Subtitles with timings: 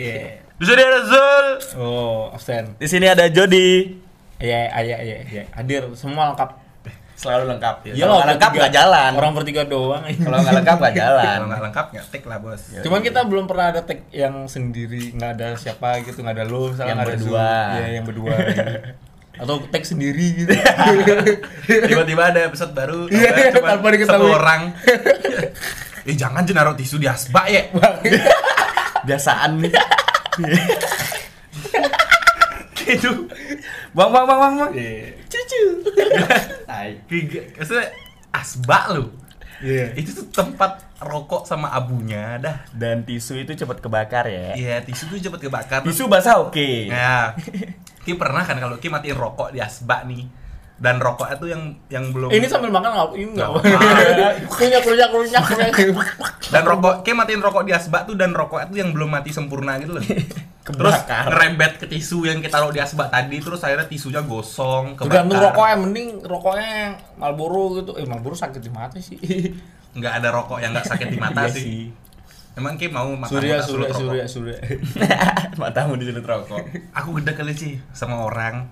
[0.00, 0.40] Iya.
[0.56, 1.46] Di sini ada Zul.
[1.76, 2.64] Oh, absen.
[2.76, 4.00] Di sini ada Jody.
[4.36, 5.42] Iya, iya, iya, iya.
[5.52, 6.56] Hadir semua lengkap.
[7.14, 7.74] Selalu lengkap.
[7.84, 9.10] Iya Kalau nggak lengkap nggak jalan.
[9.12, 10.00] Orang bertiga doang.
[10.00, 11.36] Kalau nggak lengkap nggak jalan.
[11.36, 12.62] Kalau nggak lengkap nggak take lah bos.
[12.80, 16.72] Cuman kita belum pernah ada tag yang sendiri, nggak ada siapa gitu, nggak ada lo,
[16.72, 17.28] misalnya nggak ada berdua.
[17.28, 17.76] Zul.
[17.76, 18.34] Iya, yang berdua.
[18.48, 18.64] gitu.
[19.40, 20.52] Atau tag sendiri gitu.
[21.92, 23.08] Tiba-tiba ada episode baru.
[23.08, 24.16] Iya, cuma tanpa diketahui.
[24.16, 24.60] satu orang.
[26.00, 27.68] eh jangan aja naruh tisu di asbak ya.
[29.06, 29.72] Biasaan nih.
[32.80, 33.10] Gitu.
[33.94, 34.70] Bang bang bang bang bang.
[34.74, 35.08] Iya.
[35.30, 35.62] Cucu.
[36.66, 36.90] Tai.
[38.30, 39.10] Asbak lu.
[39.60, 39.92] Iya.
[39.98, 42.64] Itu tuh tempat rokok sama abunya dah.
[42.72, 44.56] Dan tisu itu cepat kebakar ya.
[44.56, 45.84] Iya, tisu tuh cepet kebakar.
[45.84, 46.88] Tisu basah oke.
[46.88, 47.36] Ya.
[48.00, 50.39] Ki pernah kan kalau Ki matiin rokok di asbak nih.
[50.80, 51.62] Dan rokoknya tuh yang
[51.92, 53.08] yang belum Ini sambil makan nggak?
[53.12, 53.48] Ini nggak.
[54.48, 55.76] Kunyak, kunyak, kunyak, kunyak.
[56.48, 59.76] dan rokok Ki matiin rokok di asbak tuh dan rokoknya tuh yang belum mati sempurna
[59.76, 60.04] gitu loh.
[60.70, 65.28] terus ngerembet ke tisu yang kita taruh di asbak tadi terus akhirnya tisunya gosong kebakar.
[65.28, 67.92] Tergantung rokoknya, mending rokoknya yang Marlboro gitu.
[68.00, 69.20] Eh, Marlboro sakit di mata sih.
[70.00, 71.92] nggak ada rokok yang nggak sakit di mata Iya sih.
[72.56, 74.00] Emang Ki mau mata Surya, surya, rokok?
[74.00, 74.58] surya, surya.
[75.60, 76.64] Matamu disulut rokok.
[76.96, 78.64] Aku gede kali sih sama orang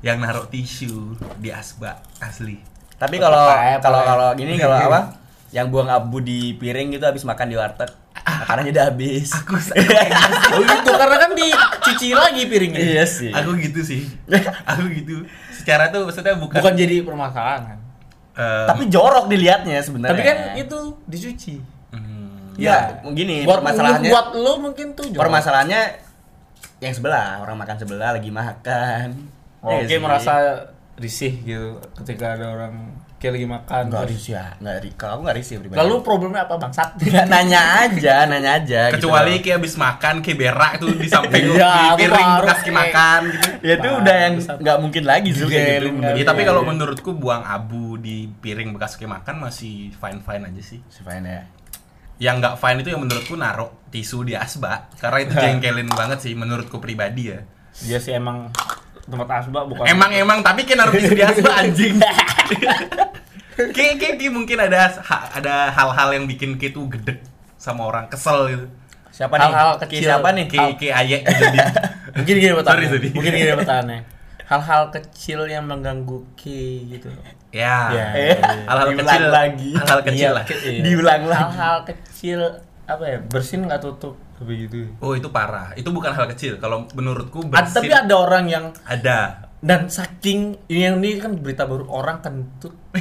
[0.00, 2.60] yang naruh tisu di asbak asli.
[2.96, 5.00] Tapi kalau apa, kalau kalau gini kalau apa?
[5.46, 7.88] Yang buang abu di piring gitu habis makan di warteg.
[8.18, 9.30] Makanannya udah habis.
[9.30, 9.54] Aku
[10.52, 12.82] Oh gitu, karena kan dicuci lagi piringnya.
[12.82, 13.30] Iya sih.
[13.30, 14.04] aku gitu sih.
[14.74, 15.22] Aku gitu.
[15.54, 17.78] Secara tuh maksudnya bukan, Bukan jadi permasalahan kan.
[18.36, 20.12] eh, Tapi jorok dilihatnya sebenarnya.
[20.12, 21.54] Tapi kan itu dicuci.
[21.94, 25.22] hmm, ya, gini buat permasalahannya buat lo mungkin tuh jorok.
[25.24, 25.82] permasalahannya
[26.82, 29.35] yang sebelah orang makan sebelah lagi makan.
[29.58, 29.98] Oh, Iya Oke sih.
[29.98, 30.32] merasa
[30.94, 32.74] risih gitu ketika ada orang
[33.16, 33.82] kayak lagi makan.
[33.86, 35.78] Enggak terus- risih ya, enggak ri- kalau aku enggak risih pribadi.
[35.78, 36.88] Lalu problemnya apa bangsat?
[37.02, 38.80] Nggak, nanya aja, nanya aja.
[38.88, 39.42] gitu kecuali loh.
[39.42, 43.48] Ki habis makan Ki berak tuh di samping Iya, di piring bekas kayak- makan gitu.
[43.62, 45.88] ya itu udah yang nggak mungkin lagi Zul kayak gitu.
[46.14, 50.62] Ya, tapi kalau menurutku buang abu di piring bekas Ki makan masih fine fine aja
[50.62, 50.80] sih.
[50.86, 51.42] Si fine ya.
[52.18, 56.32] Yang nggak fine itu yang menurutku naruh tisu di asbak karena itu jengkelin banget sih
[56.32, 57.40] menurutku pribadi ya.
[57.78, 58.52] Dia sih emang
[59.06, 59.84] tempat asbak bukan.
[59.84, 61.94] Emang emang tapi kan tisu di asbak anjing.
[63.56, 67.24] Ki, ki, ki mungkin ada ha- ada hal-hal yang bikin Ki tuh gedek
[67.56, 68.66] sama orang kesel gitu.
[69.08, 69.48] Siapa nih?
[69.48, 70.00] Hal-hal Ki kecil.
[70.04, 70.44] siapa nih?
[70.44, 71.58] Ki, ki ayek jadi
[72.16, 72.88] mungkin gini pertanyaannya.
[72.90, 73.08] sorry.
[73.10, 74.00] Mungkin gini pertanyaannya.
[74.50, 77.08] Hal-hal kecil yang mengganggu Ki gitu.
[77.48, 77.88] ya.
[77.88, 78.06] Ya.
[78.12, 78.36] Eh,
[78.68, 79.70] Hal-hal kecil lagi.
[79.72, 80.44] Hal-hal kecil Iya, lah.
[80.44, 80.82] ke- iya.
[80.82, 81.40] Diulang lagi.
[81.40, 82.40] Hal-hal kecil
[82.84, 83.18] apa ya?
[83.24, 84.90] Bersin nggak tutup begitu.
[84.98, 85.72] Oh itu parah.
[85.72, 86.56] Itu bukan hal kecil.
[86.56, 89.48] Kalau menurutku bersin tapi ada orang yang ada.
[89.58, 92.76] dan saking ini yang ini kan berita baru orang kentut.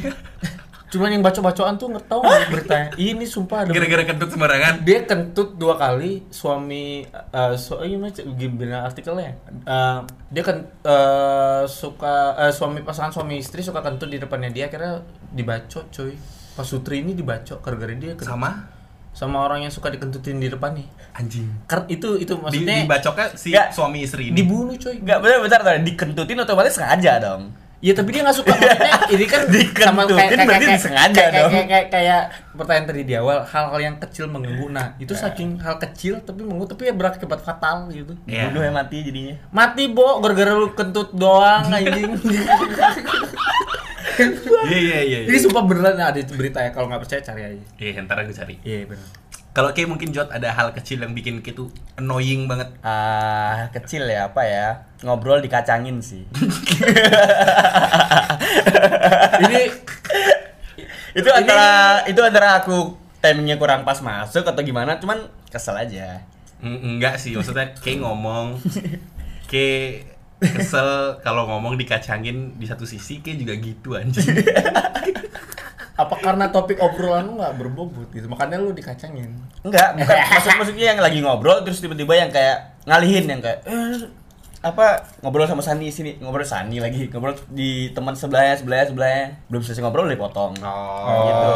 [0.85, 2.88] Cuman yang baca-bacaan tuh nggak tahu beritanya.
[2.96, 4.73] Ini sumpah ada Gara-gara kentut sembarangan.
[4.79, 9.35] dia kentut dua kali suami eh so, gimana cek- gimana artikelnya
[9.66, 14.66] Eh, dia kan eh, suka eh, suami pasangan suami istri suka kentut di depannya dia
[14.66, 16.16] akhirnya dibacok coy
[16.56, 18.31] pas Sutri ini dibacok gara-gara dia kentut.
[18.31, 18.72] Sama
[19.16, 20.84] sama orang yang suka dikentutin di depan nih
[21.16, 21.48] anjing.
[21.64, 23.68] karena itu itu Di, maksudnya dibacoknya si Nggak.
[23.72, 24.36] suami istri ini.
[24.36, 27.56] dibunuh coy Enggak benar benar dikentutin otomatis sengaja dong.
[27.84, 31.52] Ya tapi dia nggak suka maksudnya ini kan Dikentutin berarti disengaja kayak, dong.
[31.53, 32.22] Kayak, kayak, kayak
[32.56, 34.68] pertanyaan tadi di awal hal-hal yang kecil mengganggu.
[34.74, 38.18] Nah itu saking hal kecil tapi mengganggu tapi ya berakibat fatal gitu.
[38.26, 38.50] Iya.
[38.50, 39.36] Bunuh yang mati jadinya.
[39.53, 42.09] Mati bo gara-gara lu kentut doang anjing.
[44.66, 45.20] Iya iya iya.
[45.28, 47.66] ini sumpah beneran ada berita ya kalau nggak percaya cari aja.
[47.78, 48.56] Iya, ntar aku cari.
[48.64, 49.09] Iya benar.
[49.56, 51.64] Kalau kayak mungkin Jot ada hal kecil yang bikin kita
[51.96, 52.76] annoying banget.
[52.84, 54.84] Ah, kecil ya apa ya?
[55.00, 56.28] Ngobrol dikacangin sih.
[59.48, 59.62] Ini
[61.24, 66.20] itu antara itu antara aku timingnya kurang pas masuk atau gimana, cuman kesel aja.
[66.59, 68.59] Mm, Enggak sih, maksudnya kayak ngomong
[69.52, 74.25] kayak kesel kalau ngomong dikacangin di satu sisi kayak juga gitu anjing.
[75.96, 79.31] apa karena topik obrolan lu nggak berbobot gitu makanya lu dikacangin.
[79.63, 84.03] Enggak, bukan maksud maksudnya yang lagi ngobrol terus tiba-tiba yang kayak ngalihin yang kayak eh,
[84.66, 89.62] apa ngobrol sama Sani sini ngobrol Sani lagi ngobrol di teman sebelahnya sebelahnya sebelahnya belum
[89.62, 91.53] selesai ngobrol udah dipotong Oh, gitu.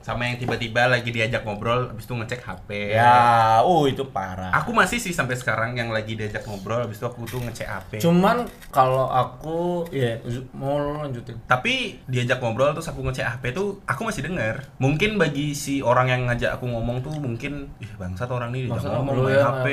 [0.00, 2.96] Sama yang tiba-tiba lagi diajak ngobrol habis itu ngecek HP.
[2.96, 7.04] ya uh itu parah Aku masih sih sampai sekarang yang lagi diajak ngobrol habis itu
[7.04, 7.90] aku tuh ngecek HP.
[8.00, 10.16] Cuman kalau aku ya
[10.56, 11.36] mau lanjutin.
[11.44, 14.64] Tapi diajak ngobrol terus aku ngecek HP tuh aku masih denger.
[14.80, 18.88] Mungkin bagi si orang yang ngajak aku ngomong tuh mungkin ih bangsat orang ini diajak
[18.96, 19.66] ngomong main ya, HP.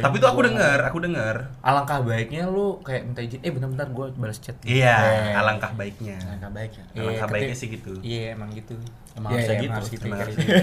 [0.00, 0.48] Tapi tuh aku gua.
[0.48, 1.36] denger, aku denger.
[1.66, 6.14] Alangkah baiknya lu kayak minta izin eh bentar-bentar gue balas chat Iya, Eh, alangkah baiknya.
[6.16, 6.84] Alangkah baiknya.
[6.88, 7.92] iya, Alangkah ketik- baiknya sih gitu.
[8.00, 8.78] iya emang gitu
[9.12, 10.54] Emang Iya, harusnya iya, gitu, harus gitu, emang kayak harus gitu.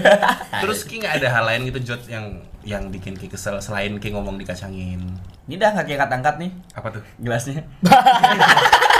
[0.62, 2.26] Terus Ki nggak ada hal lain gitu Jod yang
[2.62, 5.02] yang bikin Ki kesel selain Ki ngomong dikacangin.
[5.44, 7.02] Ini dah kaki angkat-angkat nih Apa tuh?
[7.18, 7.60] gelasnya.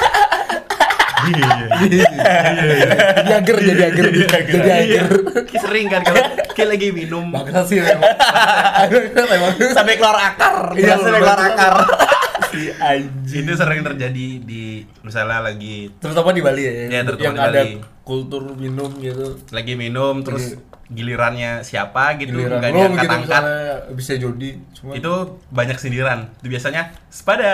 [1.25, 1.43] jadi
[3.41, 4.07] ager jadi ager
[4.45, 5.07] jadi ager
[5.49, 6.23] Ki sering kan kalau
[6.55, 7.35] Ki lagi minum.
[7.35, 10.55] Bagus sih memang memang Sampai keluar akar.
[10.79, 11.75] Iya, sampai keluar akar.
[12.55, 14.63] Si anjing Itu sering terjadi di
[15.01, 17.75] misalnya lagi terutama di Bali ya terutama yang di ada Bali.
[18.01, 20.55] kultur minum gitu lagi minum terus
[20.87, 23.41] gilirannya siapa gitu Giliran nggak gitu diangkat-angkat.
[23.41, 25.13] misalnya bisa jodi cuma Itu
[25.49, 26.29] banyak sindiran.
[26.39, 27.53] Itu biasanya sepada.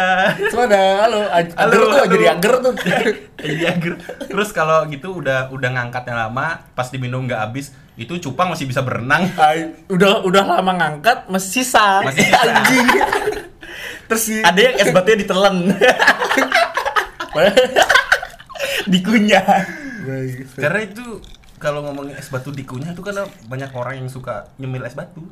[0.51, 2.11] cuma ada halo Halo, ager tuh halo.
[2.11, 2.73] jadi ager tuh
[3.57, 3.95] Iya, ger.
[4.27, 8.83] Terus kalau gitu udah udah ngangkatnya lama, pas diminum nggak habis, itu cupang masih bisa
[8.83, 9.31] berenang.
[9.39, 12.37] Ay, udah udah lama ngangkat masih sisa Masih sisa.
[12.37, 12.85] anjing
[14.11, 15.57] terus si Ada yang es batunya ditelen.
[18.91, 19.47] Dikunyah.
[20.59, 21.23] Karena itu
[21.61, 25.23] kalau ngomongin es batu dikunyah itu karena banyak orang yang suka nyemil es batu.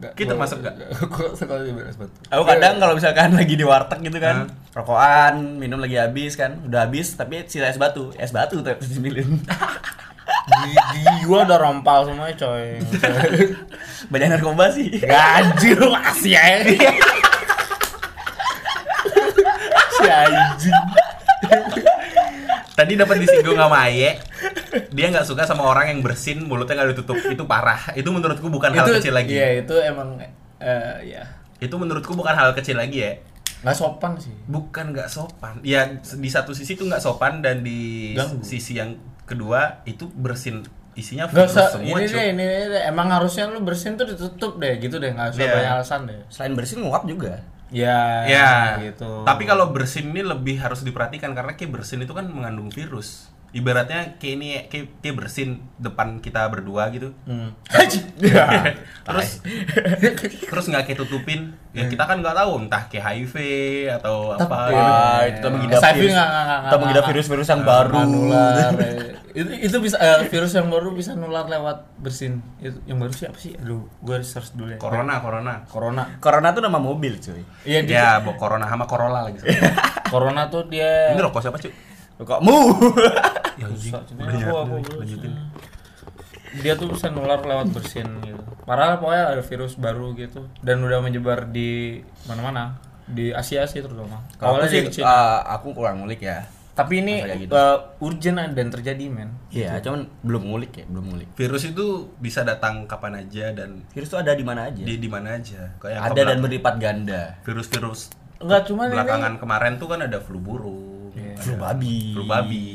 [0.00, 0.74] Kita masuk nggak?
[0.96, 2.12] Kok sekali es batu?
[2.28, 6.88] Aku kadang kalau misalkan lagi di warteg gitu kan, rokokan, minum lagi habis kan, udah
[6.88, 9.40] habis tapi sisa es batu, es batu tuh disimilin.
[10.50, 12.80] Di, di gua udah rompal semuanya coy.
[14.12, 14.98] Banyak narkoba sih.
[14.98, 16.90] Gaji lu kasih ya.
[20.12, 20.78] Anjing.
[22.72, 24.16] Tadi dapat disinggung sama Aye.
[24.90, 27.16] Dia nggak suka sama orang yang bersin mulutnya nggak ditutup.
[27.20, 27.92] Itu parah.
[27.92, 29.32] Itu menurutku bukan hal kecil lagi.
[29.32, 31.24] Iya, itu emang eh ya
[31.56, 33.12] Itu menurutku bukan hal kecil lagi ya.
[33.60, 34.32] nggak sopan sih.
[34.48, 35.60] Bukan nggak sopan.
[35.60, 38.40] Ya di satu sisi itu nggak sopan dan di Ganggu.
[38.40, 38.96] sisi yang
[39.28, 42.00] kedua itu bersin isinya Gak virus usah, semua.
[42.00, 42.82] ini deh, ini deh.
[42.82, 45.12] Emang harusnya lu bersin tuh ditutup deh, gitu deh.
[45.12, 45.52] Nggak usah Iya.
[45.54, 46.18] banyak alasan deh.
[46.32, 47.44] Selain bersin nguap juga.
[47.70, 48.50] Ya, Ya,
[48.82, 49.22] gitu.
[49.22, 53.30] Tapi kalau bersin ini lebih harus diperhatikan karena kayak bersin itu kan mengandung virus.
[53.50, 57.10] Ibaratnya kayak ini kayak, kayak bersin depan kita berdua gitu.
[57.24, 57.50] Hmm.
[59.02, 59.42] terus
[60.50, 61.58] terus nggak kayak tutupin.
[61.70, 63.34] Ya kita kan nggak tahu entah kayak HIV
[63.92, 64.70] atau apa.
[64.70, 65.38] Tapi- gitu.
[65.38, 66.12] Itu mengidap virus.
[66.14, 67.96] Kita mengidap nggak- virus-virus yang baru.
[68.02, 68.74] Nular.
[68.78, 69.18] eh.
[69.30, 72.42] itu itu bisa eh, virus yang baru bisa nular lewat bersin.
[72.58, 73.54] Itu yang baru siapa sih?
[73.56, 74.78] Aduh, gua search dulu ya.
[74.78, 75.62] Corona, corona.
[75.66, 76.02] Corona.
[76.18, 77.42] Corona tuh nama mobil, cuy.
[77.62, 79.38] Iya, dia Ya, corona sama Corolla lagi.
[80.10, 81.70] Corona tuh dia Ini rokok siapa, Cuk?
[82.20, 82.56] Kok mu?
[83.60, 85.32] Ya, aku, aku, lanjutin.
[86.64, 88.40] dia tuh bisa nular lewat bersin gitu.
[88.64, 94.24] Padahal pokoknya ada virus baru gitu dan udah menyebar di mana-mana di Asia sih terutama.
[94.40, 95.06] Kalau aku sih, Cina.
[95.06, 96.48] ah, aku kurang ngulik ya.
[96.72, 97.52] Tapi ini gitu?
[97.52, 99.36] uh, urgent dan terjadi men.
[99.52, 101.28] Iya, cuman belum ngulik ya, belum ngulik.
[101.36, 104.80] Virus itu bisa datang kapan aja dan Virus tuh ada di mana aja.
[104.80, 105.76] di di mana aja.
[105.76, 107.36] Kayak ada dan berlipat ganda.
[107.44, 110.89] virus-virus Enggak cuma belakangan kemarin tuh kan ada flu burung.
[111.40, 111.96] Flu babi.
[112.14, 112.66] flu babi.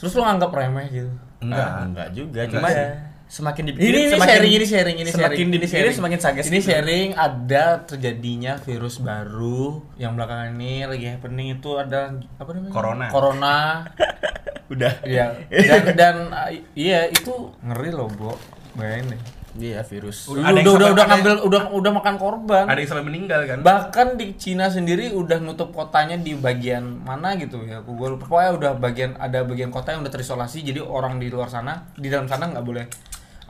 [0.00, 1.12] terus lu nganggap remeh gitu.
[1.44, 1.68] Enggak.
[1.68, 2.88] Ah, enggak juga, cuman sih.
[3.30, 5.50] semakin Ini dipikirin ini semakin sharing ini sharing ini semakin sharing.
[5.54, 6.44] dipikirin semakin sages.
[6.50, 12.72] Ini sharing ada terjadinya virus baru yang belakangan ini lagi happening itu ada apa namanya?
[12.74, 13.06] Corona.
[13.12, 13.58] Corona.
[14.72, 14.92] Udah.
[15.02, 15.26] Iya.
[15.50, 18.34] Dan dan uh, iya itu ngeri loh, Bo.
[18.78, 19.39] Bayangin deh.
[19.52, 20.26] Iya, virus.
[20.26, 22.64] Udah udah udah, udah ngambil udah udah makan korban.
[22.64, 23.58] Ada yang sampai meninggal kan?
[23.60, 27.80] Bahkan di Cina sendiri udah nutup kotanya di bagian mana gitu ya.
[27.80, 28.26] Aku gua lupa.
[28.26, 32.06] Pokoknya udah bagian ada bagian kota yang udah terisolasi jadi orang di luar sana, di
[32.06, 32.86] dalam sana nggak boleh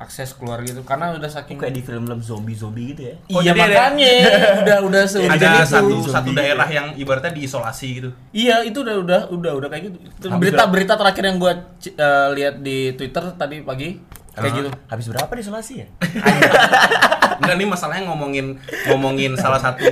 [0.00, 3.14] akses keluar gitu karena udah saking Kayak di film-film zombie-zombie gitu ya.
[3.28, 4.12] Oh, iya ada- makanya
[4.64, 5.68] udah udah seujung ada itu.
[5.68, 6.08] satu zombie.
[6.08, 8.08] satu daerah yang ibaratnya diisolasi gitu.
[8.32, 9.96] Iya itu udah udah udah udah kayak gitu.
[10.32, 14.00] Berita-berita terakhir yang gua ci- eh, lihat di Twitter tadi pagi
[14.34, 14.70] kayak gitu.
[14.86, 15.86] Habis berapa di isolasi ya?
[17.40, 18.46] Enggak nih masalahnya ngomongin
[18.90, 19.88] ngomongin salah satu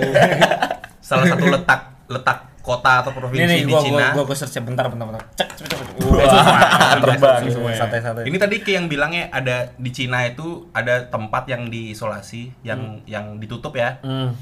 [1.00, 4.04] salah satu letak letak kota atau provinsi Ini nih di gua, Cina.
[4.12, 5.22] gua gua gua search bentar bentar bentar.
[5.40, 5.86] Cek cepet cepet.
[6.04, 7.72] Wah, terbang semua.
[7.72, 8.28] Santai santai.
[8.28, 13.40] Ini tadi kayak yang bilangnya ada di Cina itu ada tempat yang diisolasi, yang yang
[13.40, 13.96] ditutup ya.
[14.04, 14.36] Hmm.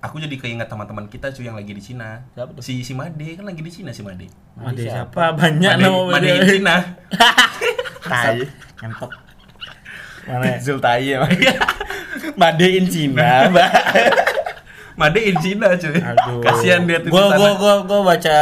[0.00, 2.24] Aku jadi keinget teman-teman kita cuy yang lagi di Cina.
[2.36, 2.62] Siapa tuh?
[2.64, 4.28] Si si Made kan lagi di Cina si Made.
[4.60, 5.32] Ada siapa?
[5.36, 6.76] Banyak Made, nama Made in Cina.
[8.12, 8.40] Tai.
[8.80, 9.29] Ngentot.
[10.30, 10.58] Mana ya?
[10.58, 11.18] Zultai ya.
[12.36, 13.70] Made in Cina, Mbak.
[14.96, 15.96] Made in Cina cuy.
[15.96, 16.40] Aduh.
[16.40, 18.36] Kasihan dia tuh Gua gua gua gua baca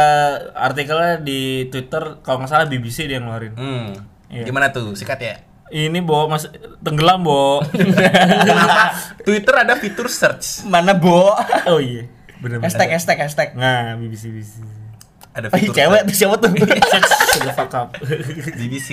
[0.53, 3.53] artikelnya di Twitter kalau nggak salah BBC dia ngeluarin.
[3.55, 3.87] Hmm.
[4.27, 4.43] Iya.
[4.45, 4.93] Gimana tuh?
[4.93, 5.35] Sikat ya.
[5.69, 6.49] Ini Bo Mas
[6.81, 7.61] tenggelam, Bo.
[7.63, 8.91] Kenapa?
[9.21, 10.65] Twitter ada fitur search.
[10.65, 11.33] Mana, Bo?
[11.65, 12.09] oh iya.
[12.39, 12.65] Bener bener.
[12.65, 13.49] Hashtag, hashtag, hashtag.
[13.53, 14.59] Nah, BBC BBC.
[15.29, 16.49] Ada Oh, fitur cewek tuh siapa tuh?
[17.31, 17.93] Shut the fuck up.
[18.01, 18.57] search.
[18.57, 18.89] BBC.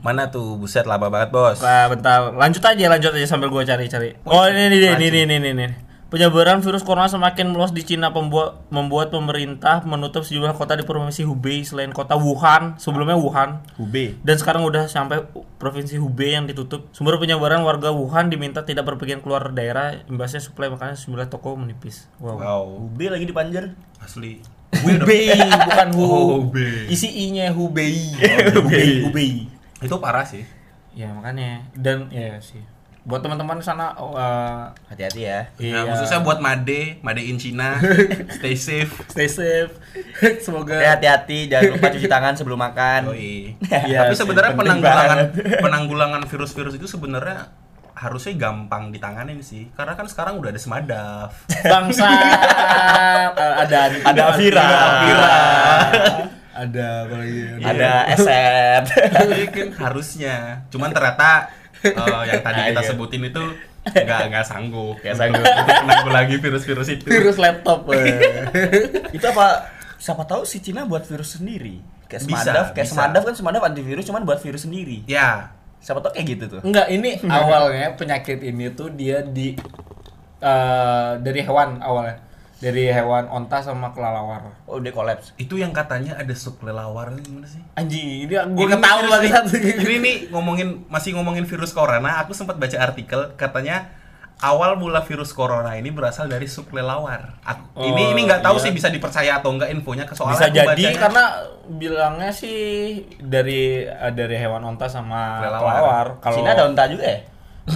[0.00, 0.56] Mana tuh?
[0.56, 1.60] Buset lama banget, Bos.
[1.60, 2.32] Nah, bentar.
[2.32, 4.16] Lanjut aja, lanjut aja sambil gua cari-cari.
[4.24, 5.68] Oh, ini ini ini ini ini ini.
[6.10, 11.22] Penyebaran virus corona semakin meluas di Cina pembuat membuat pemerintah menutup sejumlah kota di provinsi
[11.22, 13.62] Hubei selain kota Wuhan, sebelumnya Wuhan.
[13.78, 14.18] Hubei.
[14.26, 15.22] Dan sekarang udah sampai
[15.62, 16.90] provinsi Hubei yang ditutup.
[16.90, 22.10] Sumber penyebaran warga Wuhan diminta tidak berpergian keluar daerah, imbasnya suplai makanan sejumlah toko menipis.
[22.18, 22.42] Wow.
[22.42, 23.70] Wow, Hubei lagi di Panjer.
[24.02, 24.42] asli.
[24.82, 26.02] Hubei bukan Hu.
[26.02, 26.90] Oh, Hubei.
[26.90, 28.18] Isi I-nya Hubei.
[28.50, 29.06] Hubei.
[29.06, 29.59] Hubei.
[29.80, 30.44] Itu parah sih.
[30.90, 32.60] Ya makanya dan ya sih.
[33.00, 35.48] Buat teman-teman sana oh, eh, Hati-hati ya.
[35.56, 37.80] iya, Nah, khususnya buat Made, Made in Cina,
[38.36, 38.92] stay safe.
[39.08, 39.72] stay safe.
[40.44, 43.08] Semoga Ya, Hati-hati, jangan lupa cuci tangan sebelum makan.
[43.08, 43.56] Yoi.
[43.62, 45.58] Iya Tapi sih, sebenarnya penanggulangan banget.
[45.58, 47.48] penanggulangan virus-virus itu sebenarnya
[47.90, 49.72] harusnya gampang ditanganin sih.
[49.72, 51.30] Karena kan sekarang udah ada semadaf.
[51.62, 54.64] bangsa Eh, ada Ada Avira.
[54.68, 55.34] Avira.
[56.60, 58.82] Ada apa lagi Ada SM.
[59.16, 60.36] Jadi kan harusnya.
[60.68, 61.48] Cuman ternyata
[61.80, 62.88] eh, yang tadi Ah, kita iya.
[62.88, 63.44] sebutin itu
[63.80, 64.96] nggak nggak sanggup.
[65.00, 65.40] Nggak sanggup.
[65.40, 67.08] untuk menanggulangi virus-virus itu.
[67.08, 68.44] virus laptop eh.
[69.16, 72.94] itu apa siapa tahu si Cina buat virus sendiri kayak Bisa, Semadaf kayak bisa.
[72.96, 76.88] Semadaf kan Semadaf antivirus cuman buat virus sendiri Ya, siapa tahu kayak gitu tuh enggak
[76.88, 79.52] ini awalnya penyakit ini tuh dia di
[80.40, 82.16] eh, dari hewan awalnya
[82.60, 87.46] dari hewan onta sama kelelawar oh udah kolaps itu yang katanya ada subkelelawar itu gimana
[87.46, 87.64] sih?
[87.72, 89.74] anjing ini gue ketahu serius banget nih.
[89.80, 93.88] Ini nih ngomongin masih ngomongin virus corona, aku sempat baca artikel katanya
[94.38, 97.40] awal mula virus corona ini berasal dari subkelelawar.
[97.42, 98.62] Aku- Oh, ini ini nggak tahu iya.
[98.62, 101.24] sih bisa dipercaya atau enggak infonya ke soalnya bisa aku jadi bacanya- karena
[101.70, 102.58] bilangnya sih
[103.18, 105.64] dari eh, dari hewan onta sama Kelelawar.
[105.64, 107.18] kelelawar kalau Cina ada unta juga ya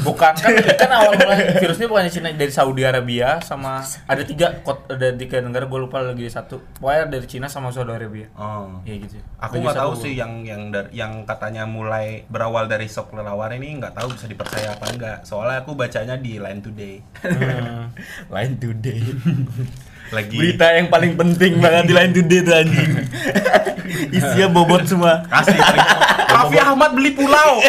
[0.01, 0.51] bukan kan
[0.83, 5.39] kan awal mula virusnya bukan Cina dari Saudi Arabia sama ada tiga kot ada tiga
[5.39, 8.81] negara gue lupa lagi satu pokoknya dari Cina sama Saudi Arabia Oh.
[8.83, 13.13] ya gitu Aku nggak tahu sih yang yang dar- yang katanya mulai berawal dari sok
[13.13, 15.19] kelelawar ini nggak tahu bisa dipercaya apa enggak.
[15.23, 16.95] Soalnya aku bacanya di Line Today.
[17.21, 17.93] Hmm.
[18.35, 19.01] Line Today
[20.17, 22.91] Lagi berita yang paling penting banget di Line Today tuh anjing
[24.11, 25.57] isinya bobot semua Asli.
[26.27, 27.61] Raffi Ahmad beli pulau.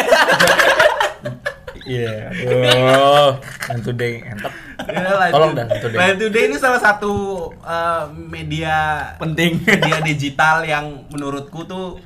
[1.86, 2.28] Iya.
[2.34, 3.38] Aduh
[3.70, 5.98] yang today entep Ya, Line Tolong To- dah, Line Today.
[5.98, 7.12] Line Today ini salah satu
[7.64, 8.76] uh, media
[9.16, 9.64] penting.
[9.64, 11.96] media digital yang menurutku tuh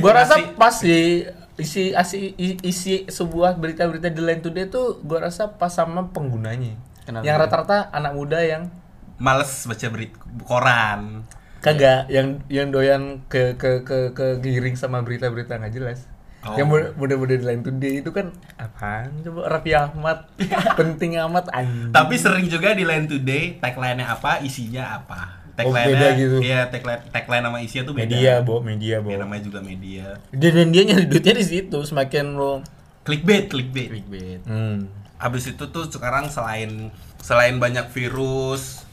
[0.00, 2.34] gua rasa pas sih isi isi
[2.64, 6.74] isi sebuah berita-berita di Line Today tuh gua rasa pas sama penggunanya.
[7.04, 7.20] Kenapa?
[7.20, 8.72] yang rata-rata anak muda yang
[9.20, 10.16] males baca berita
[10.48, 11.22] koran.
[11.60, 16.04] kagak yang yang doyan ke ke ke ke giring sama berita-berita nggak jelas
[16.44, 16.54] Oh.
[16.54, 20.28] yang mu- muda-muda di Line Today itu kan apaan coba Raffi Ahmad
[20.78, 25.40] penting amat anjing Tapi sering juga di Line Today tagline-nya apa, isinya apa.
[25.56, 26.36] Oh, beda Tagline-nya gitu.
[26.40, 28.04] Iya, tagline tagline sama isinya tuh beda.
[28.06, 30.20] media bo media bo Ya, namanya juga media.
[30.30, 32.60] dan, dan dia nyari duitnya di situ semakin lo
[33.02, 33.88] Clickbait, clickbait.
[33.90, 34.84] clickbait hmm.
[35.16, 38.84] Habis itu tuh sekarang selain selain banyak virus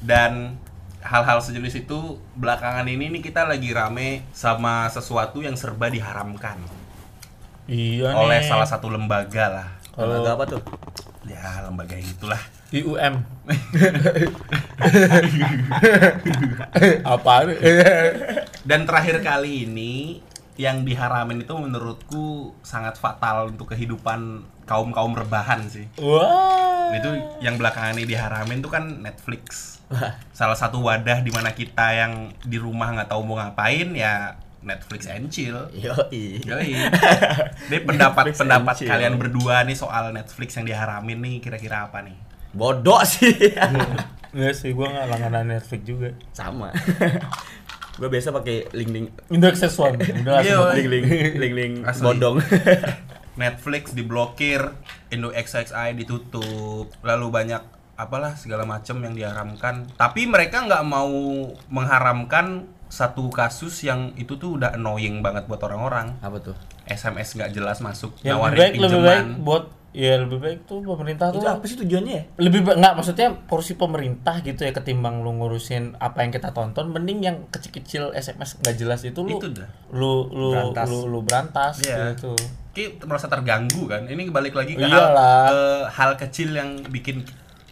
[0.00, 0.56] dan
[1.00, 1.98] hal-hal sejenis itu
[2.34, 6.58] belakangan ini nih kita lagi rame sama sesuatu yang serba diharamkan
[7.70, 9.68] iya oleh nih salah satu lembaga lah.
[9.94, 10.62] Kalau- lembaga apa tuh
[11.22, 12.40] Ya, lembaga yang itulah.
[12.70, 13.14] IUM
[17.04, 17.34] apa
[18.62, 20.22] Dan terakhir kali ini
[20.54, 25.88] yang diharamin itu menurutku sangat fatal untuk kehidupan kaum-kaum rebahan sih.
[25.96, 27.10] wah Itu
[27.40, 29.78] yang belakangan ini diharamin tuh kan Netflix.
[30.30, 35.06] Salah satu wadah di mana kita yang di rumah nggak tahu mau ngapain ya Netflix
[35.06, 35.56] and chill.
[35.72, 36.40] Yoi.
[36.40, 36.70] Yoi.
[37.66, 38.86] Ini pendapat pendapat chill.
[38.86, 42.16] kalian berdua nih soal Netflix yang diharamin nih kira-kira apa nih?
[42.50, 43.30] bodoh sih
[44.30, 46.10] Enggak sih, gua nggak langganan Netflix juga.
[46.30, 46.74] sama
[47.98, 50.00] gue biasa pakai link link Indo Access One.
[50.00, 51.04] Udah Iya, link link
[51.36, 52.02] link link Asli.
[52.02, 52.40] bodong
[53.40, 54.60] Netflix diblokir,
[55.08, 57.62] Indo XXI ditutup, lalu banyak
[57.94, 59.86] apalah segala macam yang diharamkan.
[59.94, 61.08] Tapi mereka nggak mau
[61.70, 66.18] mengharamkan satu kasus yang itu tuh udah annoying banget buat orang-orang.
[66.18, 69.40] apa tuh SMS nggak jelas masuk, Ya, lebih nawarin baik lebih baik pinjaman.
[69.40, 72.94] buat ya lebih baik tuh pemerintah tuh itu apa sih tujuannya ya lebih ba- nggak
[72.94, 78.10] maksudnya porsi pemerintah gitu ya ketimbang lu ngurusin apa yang kita tonton mending yang kecil-kecil
[78.12, 79.66] SMS nggak jelas itu lu Itu dah.
[79.90, 80.86] lu lu Berantas.
[80.86, 82.14] lu lu berantas Iya.
[82.14, 82.34] gitu
[82.70, 84.06] Ki merasa terganggu kan?
[84.06, 85.42] Ini balik lagi ke hal, Iyalah.
[85.44, 87.26] ke hal kecil yang bikin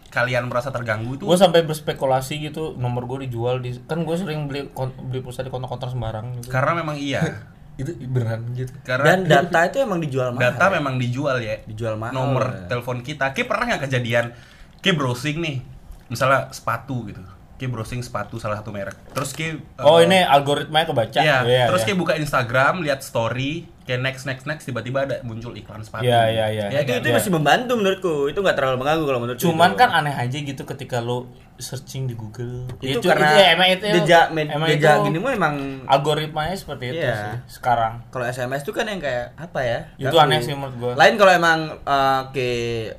[0.09, 1.29] kalian merasa terganggu tuh.
[1.29, 5.45] gue sampai berspekulasi gitu nomor gue dijual di kan gue sering beli kon- beli pulsa
[5.45, 7.21] di konter-konter sembarang gitu Karena memang iya.
[7.79, 10.71] itu beneran gitu Karena dan data itu emang dijual mahal data ya?
[10.81, 11.55] memang dijual ya.
[11.63, 12.67] dijual mahal nomor ya.
[12.67, 13.31] telepon kita.
[13.31, 14.35] Ki pernah nggak kejadian?
[14.79, 15.63] Ki browsing nih,
[16.07, 17.23] misalnya sepatu gitu.
[17.55, 18.95] Ki browsing sepatu salah satu merek.
[19.11, 21.91] Terus Ki oh eh, ini algoritmanya kebaca Iya, terus iya.
[21.91, 26.05] Ki buka Instagram, lihat story, kayak next next next tiba-tiba ada muncul iklan sepatu.
[26.05, 26.65] Iya, iya, iya.
[26.69, 27.01] Ya, itu kan?
[27.01, 30.61] itu masih membantu menurutku itu nggak terlalu mengganggu kalau menurut Cuman kan aneh aja gitu
[30.63, 31.25] ketika lo
[31.57, 32.69] searching di Google.
[32.79, 36.53] itu, Ya, karena ya, emang itu jejak med- emang jejak itu gini mah emang algoritmanya
[36.53, 37.17] seperti itu Iya.
[37.41, 38.05] sih sekarang.
[38.07, 39.79] kalau SMS tuh kan yang kayak apa ya?
[39.97, 40.23] Itu ganggu.
[40.23, 40.93] aneh sih menurut gua.
[40.93, 42.47] Lain kalau emang eh, ke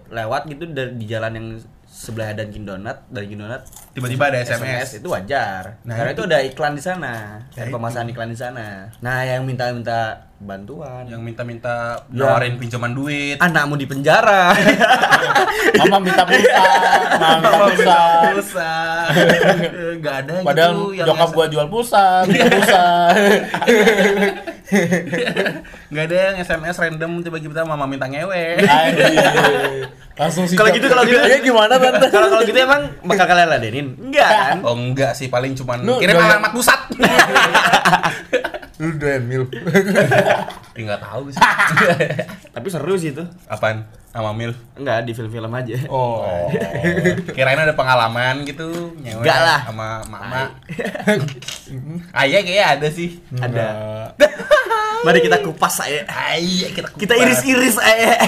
[0.08, 1.46] lewat gitu dari di jalan yang
[2.00, 4.96] sebelah Dunkin Donat dari Dunkin Donat Tiba-tiba ada SMS.
[4.96, 5.76] itu wajar.
[5.84, 7.12] Nah, Karena itu- itu ada iklan di sana,
[7.52, 7.76] Ya, ada itu.
[7.76, 8.88] pemasangan iklan di sana.
[8.98, 10.00] Nah, yang minta-minta
[10.40, 12.24] bantuan, Yang minta-minta Ya.
[12.24, 13.36] nawarin pinjaman duit.
[13.36, 14.56] anakmu di penjara.
[15.80, 16.60] Mama minta pulsa,
[17.18, 17.98] mama minta pulsa.
[18.32, 18.70] pulsa.
[19.96, 22.84] Enggak ada Padahal gitu yang nyokap gua jual pulsa, minta pulsa.
[25.90, 28.62] Enggak ada yang SMS random tiba-tiba mama minta ngewe.
[30.14, 30.54] Langsung sih.
[30.54, 31.18] Kalau gitu, kalau gitu.
[31.18, 32.06] Ya gimana tante?
[32.14, 33.88] Kalau kalau gitu emang bakal kalian ladenin?
[33.98, 34.56] Enggak kan?
[34.62, 36.80] Oh enggak sih, paling cuman Lu kirim alamat pusat.
[38.80, 39.48] Lu udah mil.
[40.76, 41.40] Enggak tahu sih.
[42.52, 43.24] Tapi seru sih itu.
[43.48, 43.99] Apaan?
[44.10, 44.50] Sama Mil.
[44.74, 45.76] Enggak di film-film aja.
[45.86, 46.26] Oh.
[46.26, 46.46] Oh.
[47.36, 48.66] Kirain ada pengalaman gitu
[48.98, 49.60] nyewe Enggak lah.
[49.64, 50.50] sama mama.
[52.20, 53.22] Ayah kayaknya ada sih.
[53.32, 53.66] Ada.
[55.00, 56.02] Mari kita kupas saya.
[56.04, 58.18] Ayah kita Kita iris-iris saya.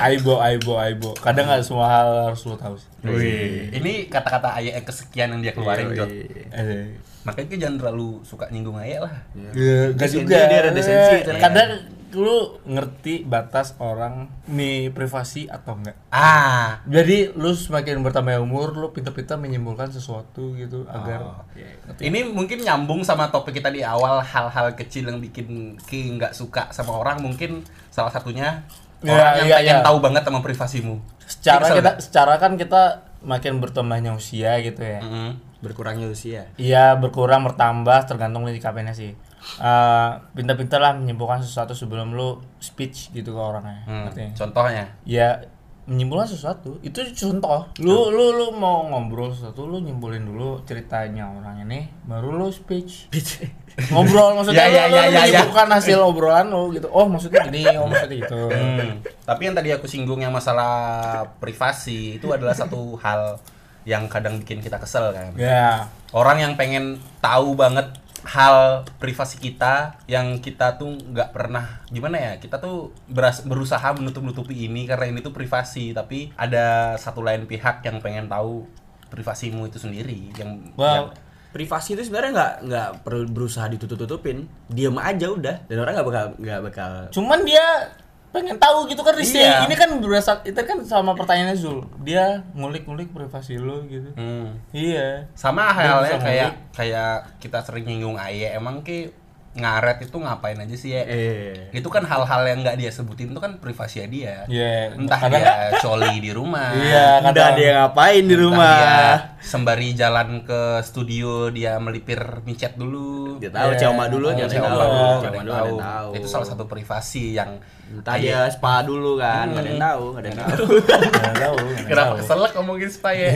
[0.00, 1.10] Aibo, aibo, aibo.
[1.18, 2.88] Kadang nggak semua hal harus lu tahu sih.
[3.02, 6.10] Wih, ini kata-kata ayah yang kesekian yang dia keluarin, Iya, Jot.
[6.54, 6.86] Eh.
[7.22, 9.14] Makanya kita jangan terlalu suka nyinggung ayah lah.
[9.52, 10.38] Ya, gak juga.
[10.46, 11.38] dia ada desensi, Eh.
[11.38, 11.70] Kadang
[12.12, 15.96] lu ngerti batas orang nih privasi atau enggak.
[16.08, 21.42] Ah, Jadi lu semakin bertambah umur, lu pintar-pintar menyimpulkan sesuatu gitu agar Oh.
[21.52, 22.00] Ya, ngerti.
[22.04, 26.68] ini mungkin nyambung sama topik kita di awal hal-hal kecil yang bikin Ki nggak suka
[26.68, 28.64] sama orang mungkin salah satunya
[29.00, 29.82] Ya, orang yang iya, pengen iya.
[29.82, 30.94] tahu banget sama privasimu.
[31.22, 32.82] secara kita secara kan kita
[33.20, 35.00] makin bertambahnya usia gitu ya.
[35.00, 35.38] Mm-mm.
[35.58, 36.46] Berkurangnya usia.
[36.54, 39.14] Iya berkurang bertambah tergantung dari KPN sih.
[39.60, 43.84] Eh, pintar-pintar lah menyimpulkan sesuatu sebelum lu speech gitu ke orangnya.
[43.84, 44.08] Hmm?
[44.32, 45.44] Contohnya, Ya
[45.82, 47.66] menyimpulkan sesuatu itu contoh.
[47.82, 53.10] Lu lu lu mau ngobrol sesuatu lu nyimpulin dulu ceritanya orang ini baru lu speech.
[53.72, 55.20] Ngobrol maksudnya Ya, ya, lu, ya, lu ya, ya.
[55.26, 56.86] menyimpulkan hasil obrolan lu gitu.
[56.92, 58.40] Oh maksudnya gini, oh maksudnya gitu.
[58.52, 63.40] Hmm, Tapi yang tadi aku singgung yang masalah privasi itu adalah satu hal
[63.82, 65.34] yang kadang bikin kita kesel kan.
[65.34, 65.88] Ya.
[66.14, 67.90] Orang yang pengen tahu banget
[68.22, 74.66] hal privasi kita yang kita tuh nggak pernah gimana ya kita tuh beras- berusaha menutup-nutupi
[74.66, 78.66] ini karena ini tuh privasi tapi ada satu lain pihak yang pengen tahu
[79.08, 84.48] privasimu itu sendiri yang Well, yang- Privasi itu sebenarnya nggak nggak perlu berusaha ditutup-tutupin.
[84.72, 85.60] Diam aja udah.
[85.68, 87.92] Dan orang nggak bakal nggak bakal Cuman dia
[88.32, 89.38] pengen tahu gitu kan Rizky.
[89.38, 89.64] Iya.
[89.64, 91.84] Ini kan berasal itu kan sama pertanyaannya Zul.
[92.00, 94.08] Dia ngulik-ngulik privasi lu gitu.
[94.14, 94.56] Hmm.
[94.70, 95.28] Iya.
[95.32, 96.72] sama Dia halnya kayak ngulik.
[96.72, 99.12] kayak kita sering nyinggung Aye emang ki
[99.52, 103.36] ngaret itu ngapain aja sih ya eh itu kan hal-hal yang nggak dia sebutin itu
[103.36, 104.96] kan privasi dia Iya.
[104.96, 108.72] entah kadang dia coli di rumah Iya, ada yang ngapain di entah rumah.
[108.80, 109.04] dia
[109.44, 115.36] sembari jalan ke studio dia melipir micet dulu Dia tahu cioma dulu, Oh, dia tahu.
[115.36, 115.68] dulu tahu.
[115.68, 116.10] yang tahu.
[116.16, 117.60] itu salah satu privasi yang
[117.92, 120.64] Entah dia spa dulu kan, nggak ada yang tahu, nggak ada yang tahu.
[120.80, 121.56] Nggak tahu.
[121.60, 122.18] nggak kenapa tahu.
[122.24, 123.30] keselak ngomongin spa ya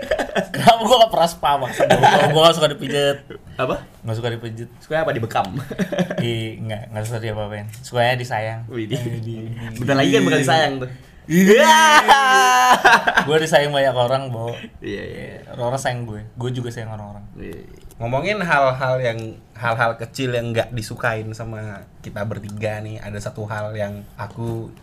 [0.52, 1.96] Kenapa gua gak pernah spa maksudnya?
[1.98, 3.18] Gua, gua gak suka dipijet.
[3.60, 3.76] Apa?
[3.84, 4.68] Gak suka dipijet.
[4.80, 5.44] Suka apa dibekam?
[6.24, 7.66] Ih, enggak, enggak suka dia apa-apain.
[7.84, 8.60] Sukanya disayang.
[8.72, 8.88] Wih,
[9.76, 10.90] bentar lagi kan bakal disayang tuh.
[13.28, 14.50] Gue disayang banyak orang, Bo.
[14.82, 15.26] Iya, iya.
[15.54, 16.20] Orang-orang sayang gue.
[16.34, 17.24] Gue juga sayang orang-orang.
[17.38, 17.60] Iya.
[18.02, 19.18] Ngomongin hal-hal yang
[19.54, 21.60] hal-hal kecil yang nggak disukain sama
[22.00, 24.74] kita bertiga nih ada satu hal yang aku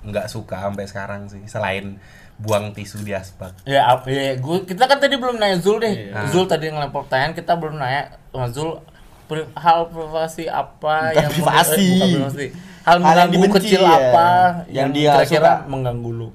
[0.00, 1.98] nggak suka sampai sekarang sih selain
[2.38, 5.90] buang tisu di aspal Ya, ap- ya gua, kita kan tadi belum nanya Zul deh.
[5.90, 6.30] Iya.
[6.30, 8.78] Zul tadi ngelempar pertanyaan, kita belum nanya sama Zul
[9.26, 11.82] pri- hal privasi apa Bukan yang privasi.
[11.82, 12.46] eh, bukan privasi.
[12.80, 13.90] Hal Hal yang mengganggu dibenci, kecil ya.
[13.90, 14.28] apa
[14.64, 15.66] Yang yang, dia kira-kira suka.
[15.66, 16.28] mengganggu lu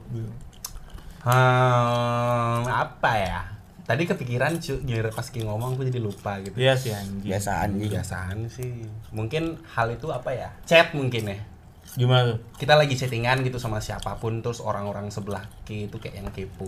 [1.24, 3.40] hmm, apa ya
[3.84, 7.24] tadi kepikiran cu giliran pas Ki ngomong aku jadi lupa gitu Iya sih anjing.
[7.26, 7.88] Biasaan nih.
[7.88, 8.72] kebiasaan sih
[9.10, 11.40] mungkin hal itu apa ya chat mungkin ya
[11.94, 12.40] Gimana tuh?
[12.58, 16.66] kita lagi chattingan gitu sama siapa pun terus orang-orang sebelah Ki itu kayak yang kepo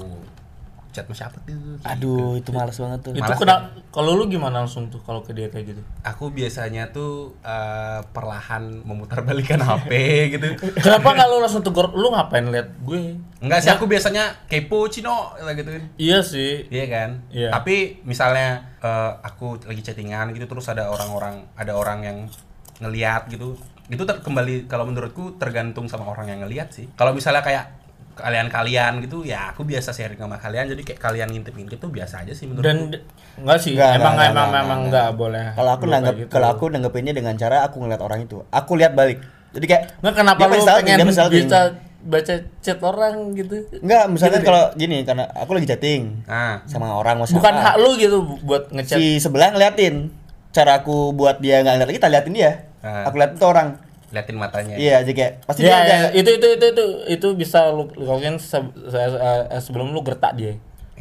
[0.96, 1.52] chat sama siapa tuh
[1.84, 3.12] Aduh, itu males banget tuh.
[3.12, 3.56] Itu Malas kena
[3.92, 5.82] kalau lu gimana langsung tuh kalau ke dia kayak gitu?
[6.02, 9.92] aku biasanya tuh eh, perlahan memutarbalikan HP
[10.40, 10.48] gitu
[10.80, 11.92] Kenapa nggak lu langsung tegur?
[11.92, 13.20] Lu ngapain lihat gue?
[13.44, 15.84] Enggak sih aku biasanya kepo Cino gitu kan.
[16.00, 16.66] Iya sih.
[16.72, 17.10] Iya kan?
[17.30, 17.52] Iya.
[17.52, 22.18] Tapi misalnya eh, aku lagi chattingan gitu terus ada orang-orang ada orang yang
[22.80, 23.60] ngeliat gitu.
[23.86, 26.90] Itu ter- kembali kalau menurutku tergantung sama orang yang ngeliat sih.
[26.96, 27.85] Kalau misalnya kayak
[28.16, 32.32] kalian-kalian gitu ya aku biasa sharing sama kalian jadi kayak kalian ngintip-ngintip tuh biasa aja
[32.32, 32.66] sih menurutku.
[32.66, 32.78] Dan
[33.36, 35.46] enggak sih, Nggak, emang nggak, emang nggak, emang nggak, enggak boleh.
[35.52, 36.30] Kalau aku nanggap gitu.
[36.32, 38.40] kalau aku nanggepinnya dengan cara aku ngeliat orang itu.
[38.50, 39.20] Aku lihat balik.
[39.52, 41.62] Jadi kayak Nggak kenapa lu pengen bisa
[42.06, 43.56] baca chat orang gitu?
[43.82, 47.38] Enggak, misalkan Gitu, kalau gini karena aku lagi chatting Nah, sama orang WhatsApp.
[47.42, 48.98] Bukan hak lu gitu buat ngechat.
[49.02, 50.14] Si sebelah ngeliatin.
[50.56, 52.52] Cara aku buat dia nggak ngeliat lagi, tak liatin dia.
[52.80, 53.10] Ah.
[53.10, 53.68] Aku liatin tuh orang.
[54.16, 54.76] Liatin matanya.
[54.76, 58.08] Iya, jadi kayak pasti Ya, dia ada itu itu itu itu itu bisa lu lu
[58.08, 58.56] lakuin se-
[58.88, 60.56] se- eh, sebelum lu gertak dia.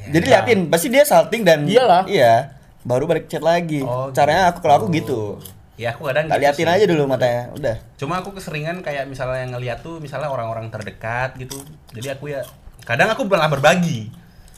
[0.04, 2.04] Jadi liatin, pasti dia salting dan Iyalah.
[2.04, 2.52] Iya.
[2.82, 3.80] Baru balik chat lagi.
[3.80, 5.40] Oh, Caranya aku kalau aku gitu.
[5.74, 6.74] Ya aku kadang Tak gitu liatin sih.
[6.76, 7.42] aja dulu matanya.
[7.50, 7.76] Udah.
[7.96, 11.56] Cuma aku keseringan kayak misalnya ngeliat tuh misalnya orang-orang terdekat gitu.
[11.90, 12.44] Jadi aku ya
[12.82, 14.12] kadang aku malah berbagi.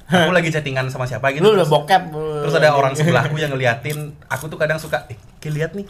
[0.07, 1.43] Aku lagi chattingan sama siapa gitu.
[1.43, 2.03] Lu udah bokep.
[2.43, 4.15] terus ada orang sebelahku yang ngeliatin.
[4.27, 5.87] Aku tuh kadang suka, eh, kayak lihat nih.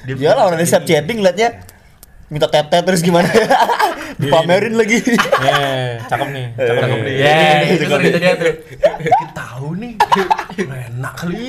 [0.00, 1.60] Dia Dia lah orang di setiap chatting liatnya
[2.30, 3.26] minta tete terus gimana?
[4.20, 5.00] Dipamerin lagi.
[5.00, 6.46] Eh, cakep nih.
[6.52, 7.02] Cakep Cakep nih.
[7.02, 7.14] nih.
[7.16, 8.54] Ya, Ya, itu itu sering dia tuh.
[9.00, 9.92] Kita tahu nih.
[10.60, 11.46] Enak kali.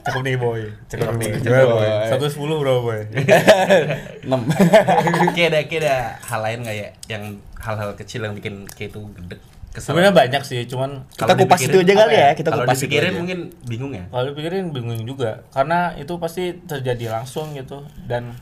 [0.00, 0.62] cakep nih boy.
[0.86, 1.28] Cakep Cakep nih.
[1.28, 2.08] nih, cakep.
[2.08, 3.00] Satu sepuluh berapa boy?
[4.22, 5.34] 6.
[5.34, 7.22] kayak ada kayak ada hal lain nggak ya yang
[7.58, 9.36] hal-hal kecil yang bikin kayak itu gede.
[9.68, 12.90] Sebenarnya banyak sih, cuman Kita kupas itu aja kali apa ya, kita kalau kupas itu
[12.90, 13.14] aja.
[13.14, 14.10] mungkin bingung ya.
[14.10, 18.34] kalau dipikirin bingung juga karena itu pasti terjadi langsung gitu dan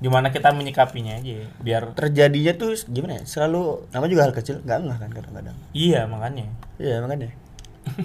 [0.00, 3.22] gimana kita menyikapinya aja biar Terjadinya tuh gimana ya?
[3.22, 5.56] Selalu nama juga hal kecil, enggak enggak kan kadang-kadang.
[5.70, 7.28] iya makanya Iya, makanya.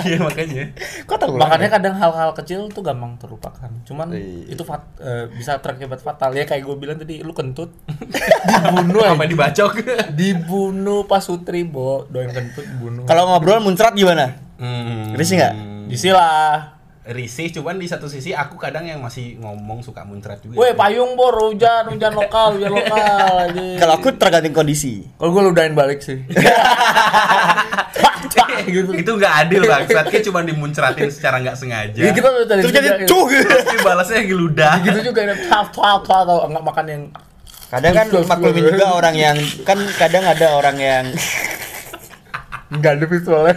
[0.00, 0.64] Iya makanya.
[1.04, 1.32] Kok tahu?
[1.36, 4.52] makanya kadang hal-hal kecil tuh gampang terlupakan cuman Iya.
[4.52, 7.74] itu fat, eh, bisa terakibat fatal ya kayak gue bilang tadi lu kentut
[8.48, 9.72] dibunuh Apa dibacok?
[10.12, 14.38] dibunuh pas Sutri bo doain kentut dibunuh Kalau ngobrol muncrat gimana?
[14.56, 15.12] Hmm.
[15.12, 15.54] Risih nggak?
[15.86, 16.75] disilah
[17.06, 20.58] Risih, cuman di satu sisi aku kadang yang masih ngomong suka muncrat juga.
[20.58, 23.62] Weh payung bor hujan hujan lokal hujan lokal aja.
[23.78, 25.06] Kalau aku tergantung kondisi.
[25.14, 26.18] kalau gue ludahin balik sih.
[28.66, 28.90] gitu.
[29.06, 29.86] itu nggak adil bang.
[29.86, 31.94] Saatnya cuma dimuncratin secara nggak sengaja.
[31.94, 33.26] Ya, kita udah tadi Terus jadi juga, cuh.
[33.54, 34.72] Tapi balasnya geludah.
[34.82, 37.02] gitu juga ada tap tap tap kalau nggak makan yang
[37.66, 41.04] Kadang kan maklumin juga orang yang kan kadang ada orang yang
[42.74, 43.54] nggak ada visualnya.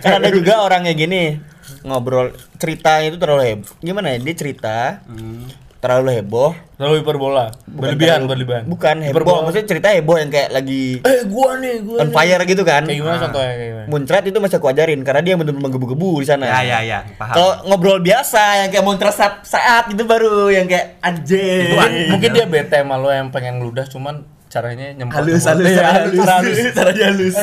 [0.00, 1.51] kan ada juga orang yang gini
[1.82, 3.70] ngobrol ceritanya itu terlalu heboh.
[3.78, 4.18] Gimana ya?
[4.18, 5.50] Dia cerita Hmm.
[5.76, 6.50] terlalu heboh.
[6.72, 8.62] Terlalu hiperbola, berlebihan berlebihan.
[8.64, 9.38] Bukan heboh, Hiperbola.
[9.42, 11.98] maksudnya cerita heboh yang kayak lagi Eh gua nih gua.
[11.98, 12.12] on nih.
[12.12, 12.82] fire gitu kan.
[12.82, 13.20] Kayak gimana Ah.
[13.20, 13.86] contohnya kayak gimana?
[13.88, 16.44] Muncrat itu masih aku ajarin karena dia benar-benar menggebu-gebu di sana.
[16.48, 17.34] Ya ya ya, paham.
[17.34, 21.70] Kalau ngobrol biasa yang kayak muncrat saat, saat itu baru yang kayak anjing.
[21.72, 25.18] Mungkin, mungkin dia bete sama lo yang pengen ngeludah cuman caranya nyemprot.
[25.18, 26.58] halus halus Iya, halus cara halus.
[26.72, 27.34] caranya halus.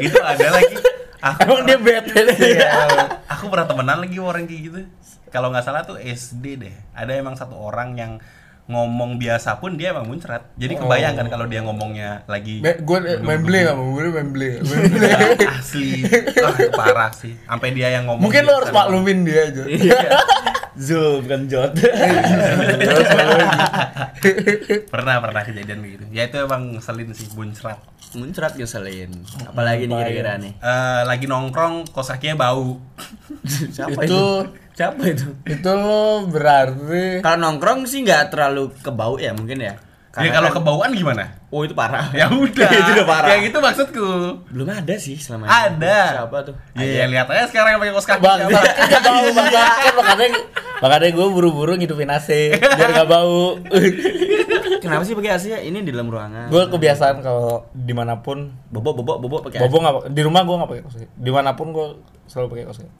[0.00, 0.74] itu ada lagi.
[1.20, 2.36] Aku Emang dia bete deh.
[2.36, 2.70] Iya.
[3.36, 4.78] Aku pernah temenan lagi orang kayak gitu.
[5.28, 6.74] Kalau nggak salah tuh SD deh.
[6.96, 8.12] Ada emang satu orang yang
[8.70, 10.46] ngomong biasa pun dia emang muncrat.
[10.54, 14.30] Jadi kebayang kan kalau dia ngomongnya lagi Be- Gue main beli nggak mau, gue main
[14.30, 14.50] beli.
[14.70, 15.08] Main beli.
[15.44, 15.90] asli.
[16.06, 17.34] Itu parah sih.
[17.44, 18.30] Sampai dia yang ngomong.
[18.30, 19.62] Mungkin lo harus maklumin dia aja.
[20.80, 21.76] Zul bukan Jot.
[24.88, 26.04] Pernah pernah kejadian begitu.
[26.08, 27.78] Ya itu emang ngeselin sih muncrat.
[28.10, 29.12] muncrat ngeselin.
[29.46, 30.52] Apalagi nih kira-kira nih.
[30.58, 32.80] Eh, lagi nongkrong kos kakinya bau.
[33.46, 34.24] Siapa itu
[34.74, 35.28] Siapa itu?
[35.44, 39.76] itu lo berarti Kalau nongkrong sih nggak terlalu kebau ya mungkin ya.
[40.10, 41.24] Ya Karena kalau kan- kebauan gimana?
[41.48, 42.10] Oh itu parah.
[42.10, 42.66] Ya udah.
[42.82, 43.30] itu udah parah.
[43.30, 44.08] Ya gitu maksudku.
[44.50, 45.54] Belum ada sih selama ini.
[45.70, 45.98] Ada.
[46.18, 46.54] Siapa tuh?
[46.74, 50.28] Ya, ya lihat aja sekarang yang pakai kos kaki bang nggak bau bang kan makanya
[50.80, 53.54] makanya gue buru-buru ngidupin AC biar nggak bau
[54.82, 55.58] Kenapa sih pakai AC ya?
[55.60, 56.48] Ini di dalam ruangan.
[56.48, 60.56] gue kebiasaan kalau di mana pun bobok bobok bobok pakai bobo nggak di rumah gue
[60.56, 61.86] nggak pakai kaos kaki di mana pun gue
[62.26, 62.90] selalu pakai kaos kaki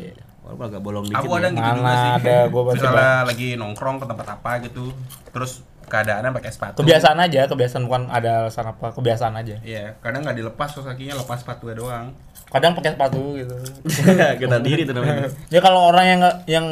[0.00, 0.14] Iya.
[0.40, 1.20] Walaupun agak bolong dikit.
[1.20, 1.52] Aku ada ya.
[1.52, 2.10] gitu juga sih.
[2.18, 4.84] ada, gua pasti Misalnya lagi nongkrong ke tempat apa gitu,
[5.30, 5.52] terus
[5.90, 6.76] keadaannya pakai sepatu.
[6.78, 11.18] kebiasaan aja kebiasaan bukan ada alasan apa kebiasaan aja Iya, kadang nggak dilepas kos kakinya,
[11.18, 12.14] lepas sepatu doang.
[12.46, 13.54] kadang pakai sepatu gitu
[14.40, 15.26] Kita diri tuh namanya.
[15.54, 16.66] ya kalau orang yang yang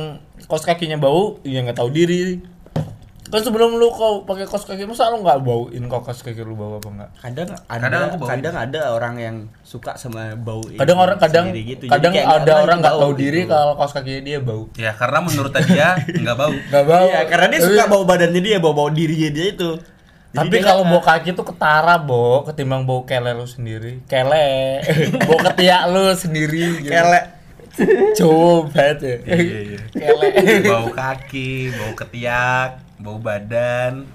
[0.47, 2.39] kos kakinya bau ya nggak tahu diri
[3.29, 6.53] kan sebelum lu kau pakai kos kaki masa lu nggak bauin kok kos kaki lu
[6.53, 8.31] bau apa enggak Kadang ada Kadang aku bauin.
[8.33, 11.85] kadang ada orang yang suka sama bau kadang orang kadang gitu.
[11.87, 13.21] Kadang kayak ada orang nggak tahu gitu.
[13.21, 15.89] diri kalau kos kakinya dia bau Ya, karena menurut dia
[16.23, 16.53] nggak bau.
[16.53, 19.71] nggak bau Iya, karena dia suka bau badannya dia, bau bau dirinya dia itu.
[20.29, 24.81] Jadi tapi kalau bau kaki tuh ketara bo ketimbang bau kele lu sendiri kele
[25.25, 26.89] bau ketiak lu sendiri gitu.
[26.89, 27.25] kelek
[28.15, 29.81] cowok banget ya Iya, iya.
[29.89, 30.27] kele
[30.65, 34.07] bau kaki, bau ketiak, bau badan,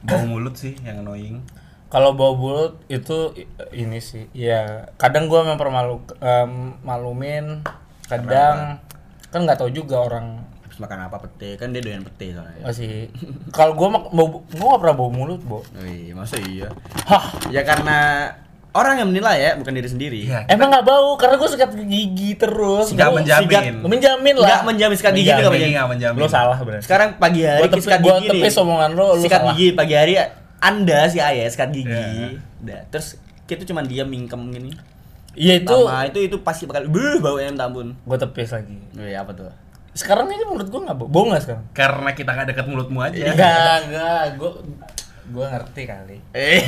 [0.00, 1.42] bau mulut sih yang annoying.
[1.88, 3.32] kalau bau mulut itu
[3.70, 7.64] ini sih ya kadang gua memang permalu em, malumin
[8.04, 8.76] kadang
[9.28, 11.56] kan nggak tahu juga orang Habis makan apa pete?
[11.56, 12.60] Kan dia doyan pete soalnya.
[12.62, 13.08] masih
[13.50, 16.68] kalau gua mak- bau gua nggak pernah bau mulut bo Oh iya, masa iya?
[17.04, 18.30] hah Ya karena
[18.78, 20.20] Orang yang menilai ya, bukan diri sendiri.
[20.22, 20.46] Iya.
[20.46, 22.86] Emang nggak bau karena gue sikat gigi terus.
[22.88, 23.42] Nggak Gua menjamin.
[23.44, 24.46] sikat- menjamin lah.
[24.46, 25.74] Nggak menjamin sikat gigi nggak Menjamin, menjamin.
[25.74, 26.20] nggak menjamin.
[26.20, 26.84] Lo salah berarti.
[26.84, 29.52] Sekarang pagi hari Gua tepi- sikat gua gigi tepis omongan lo, lu sikat salah.
[29.52, 30.14] gigi pagi hari
[30.58, 31.90] Anda si ayah sikat gigi.
[31.90, 32.28] Iya.
[32.60, 32.80] Udah.
[32.88, 33.08] Terus
[33.44, 34.70] kita cuma diam mingkem gini.
[35.32, 35.74] Iya itu.
[35.76, 37.98] Lama itu itu pasti bakal beuh bau ayam tambun.
[38.00, 38.78] Gue tepis lagi.
[38.92, 39.50] Oh, iya apa tuh?
[39.92, 41.06] Sekarang ini menurut gue nggak bau.
[41.06, 41.64] Bau nggak sekarang?
[41.72, 43.18] Karena kita nggak dekat mulutmu aja.
[43.24, 44.22] Enggak, enggak.
[44.36, 44.50] Gue
[45.28, 46.16] gue ngerti kali.
[46.32, 46.64] Eh.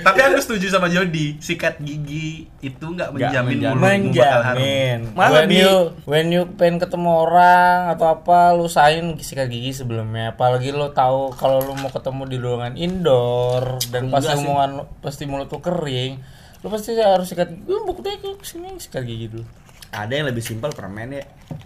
[0.00, 3.78] Tapi aku setuju sama Jody, sikat gigi itu nggak menjamin menjamin.
[3.78, 4.58] mulutmu bakal harum.
[4.60, 4.98] Menjamin.
[5.14, 5.72] Malah when you
[6.04, 10.34] when you pengen ketemu orang atau apa, lu usahain sikat gigi sebelumnya.
[10.34, 15.22] Apalagi lu tahu kalau lu mau ketemu di ruangan indoor dan Enggak pasti lu- pasti
[15.24, 16.12] mulut lu kering,
[16.60, 17.64] lu pasti harus sikat gigi.
[17.66, 19.46] Lu buktinya ke sini sikat gigi dulu.
[19.90, 21.24] Ada yang lebih simpel permen ya.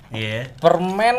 [0.08, 0.48] Iya.
[0.56, 1.16] Permen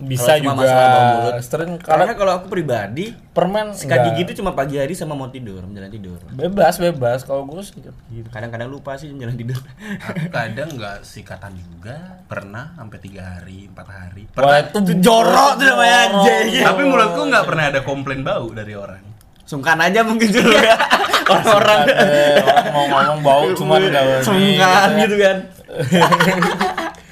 [0.00, 0.80] bisa cuma juga.
[1.14, 1.34] mulut.
[1.40, 4.12] Sering Karena kalau kalau aku pribadi permen sikat enggak.
[4.14, 6.18] gigi itu cuma pagi hari sama mau tidur, menjelang tidur.
[6.26, 8.24] bebas bebas kalau gue sikat gigi.
[8.26, 9.60] Kadang-kadang lupa sih menjelang tidur.
[10.00, 14.24] Aku kadang nggak sikatan juga, pernah sampai tiga hari, empat hari.
[14.26, 14.58] Wah Pernah.
[14.62, 16.62] itu Itu jorok tuh namanya, anjing.
[16.62, 19.02] Tapi mulutku nggak pernah ada komplain bau dari orang.
[19.42, 20.78] Sungkan aja mungkin dulu ya.
[21.30, 25.36] Orang-orang Eh, orang mau ngomong bau cuman udah sungkan gitu kan.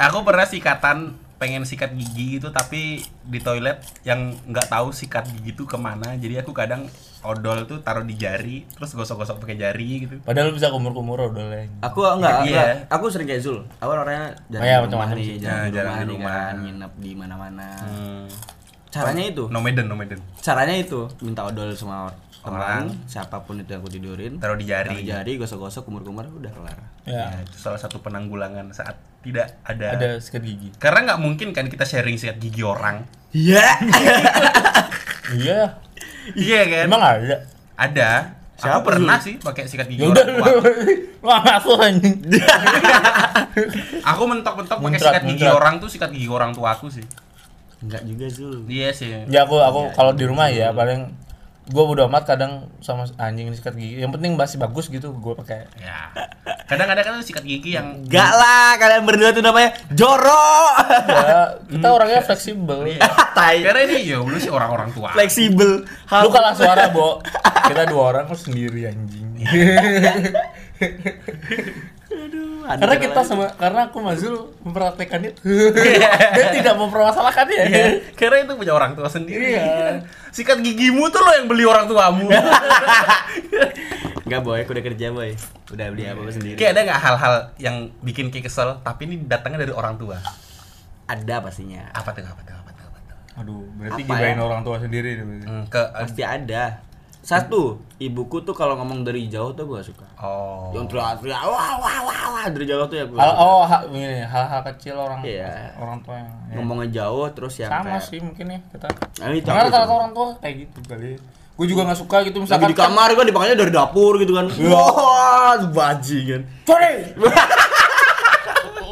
[0.00, 5.50] Aku pernah sikatan pengen sikat gigi gitu tapi di toilet yang nggak tahu sikat gigi
[5.52, 10.02] itu ke mana jadi aku kadang odol tuh taruh di jari terus gosok-gosok pakai jari
[10.02, 11.30] gitu Padahal bisa kumur-kumur lah.
[11.80, 12.42] Aku enggak, Iya.
[12.42, 12.66] enggak.
[12.90, 13.58] Aku sering kayak Zul.
[13.76, 15.36] Aku orangnya jarang Oh iya, di rumah macam-macam nih, sih.
[15.36, 16.34] jarang Nah, jarang rumah, di rumah.
[16.34, 17.68] kan, nginep di mana-mana.
[17.80, 18.24] hmm.
[18.88, 19.44] Caranya itu.
[19.48, 22.08] nomeden nomeden Caranya itu minta odol sama
[22.50, 22.84] Orang.
[23.04, 24.32] siapa pun itu yang aku tidurin.
[24.36, 26.78] taruh di Taruh jari jari, gosok-gosok, kumur-kumur udah kelar.
[27.04, 27.28] Ya.
[27.28, 30.68] Ya, itu salah satu penanggulangan saat tidak ada, Ada sikat gigi.
[30.74, 33.66] karena nggak mungkin kan kita sharing sikat gigi orang Iya.
[35.30, 35.60] Iya.
[36.32, 37.36] iya kan Emang ada.
[37.74, 38.10] ada
[38.54, 40.50] Siapa aku pernah sih pakai sikat gigi Ya udah orang tua.
[41.26, 42.16] Wah, masuk anjing.
[44.02, 45.54] aku mentok-mentok pakai sikat gigi muncrat.
[45.54, 47.04] orang tuh sikat gigi orang tua aku sih
[47.78, 48.66] Enggak juga Zul.
[48.66, 51.06] iya sih Ya aku aku kalau di rumah ya paling
[51.68, 54.00] gua udah amat kadang sama anjing sikat gigi.
[54.00, 55.68] Yang penting masih bagus gitu gua pakai.
[55.78, 56.12] ya
[56.68, 60.72] kadang-kadang kan sikat gigi yang Enggak lah, kalian berdua tuh namanya jorok.
[61.08, 62.84] Ya, kita orangnya fleksibel.
[62.84, 63.00] Iya.
[63.38, 65.86] Karena ini ya lu sih orang-orang tua Fleksibel.
[65.86, 67.24] Lu kalah suara, Bo.
[67.70, 69.28] Kita dua orang lu sendiri anjing.
[72.68, 75.40] Aduh, karena kita sama karena aku Mazul mempraktekkan itu.
[76.36, 77.64] Dia tidak mempermasalahkan ya.
[77.64, 80.04] Iya, karena itu punya orang tua sendiri Iya.
[80.28, 82.28] sikat gigimu tuh lo yang beli orang tuamu
[84.22, 85.30] Enggak boy, aku udah kerja boy.
[85.68, 86.54] Udah beli apa-apa sendiri.
[86.54, 90.20] kayak ada nggak hal-hal yang bikin kayak kesel tapi ini datangnya dari orang tua
[91.04, 91.88] Ada pastinya.
[91.90, 94.42] apa tuh apa tuh apa tuh apa tuh Aduh, berarti Apa gibain ya?
[94.42, 95.24] orang tua sendiri nih.
[95.42, 96.84] Hmm, ke Pasti ada.
[97.28, 100.08] Satu, ibuku tuh kalau ngomong dari jauh tuh gua suka.
[100.16, 103.04] oh Yang teriak-teriak wah wah wah wah dari jauh tuh ya.
[103.04, 103.36] Hal, suka.
[103.36, 105.76] oh, ha, ini hal-hal kecil orang Iya.
[105.76, 106.54] orang tua yang ya.
[106.56, 108.88] Ngomongnya jauh terus yang sama kayak sih mungkin ya kita.
[109.20, 109.92] Nah, itu Karena tuh.
[109.92, 111.20] orang tua kayak gitu kali.
[111.52, 114.46] Gue juga nggak suka gitu lagi misalkan di kamar kan dipanggilnya dari dapur gitu kan.
[114.64, 116.40] Wah, bajingan.
[116.64, 117.12] Cari.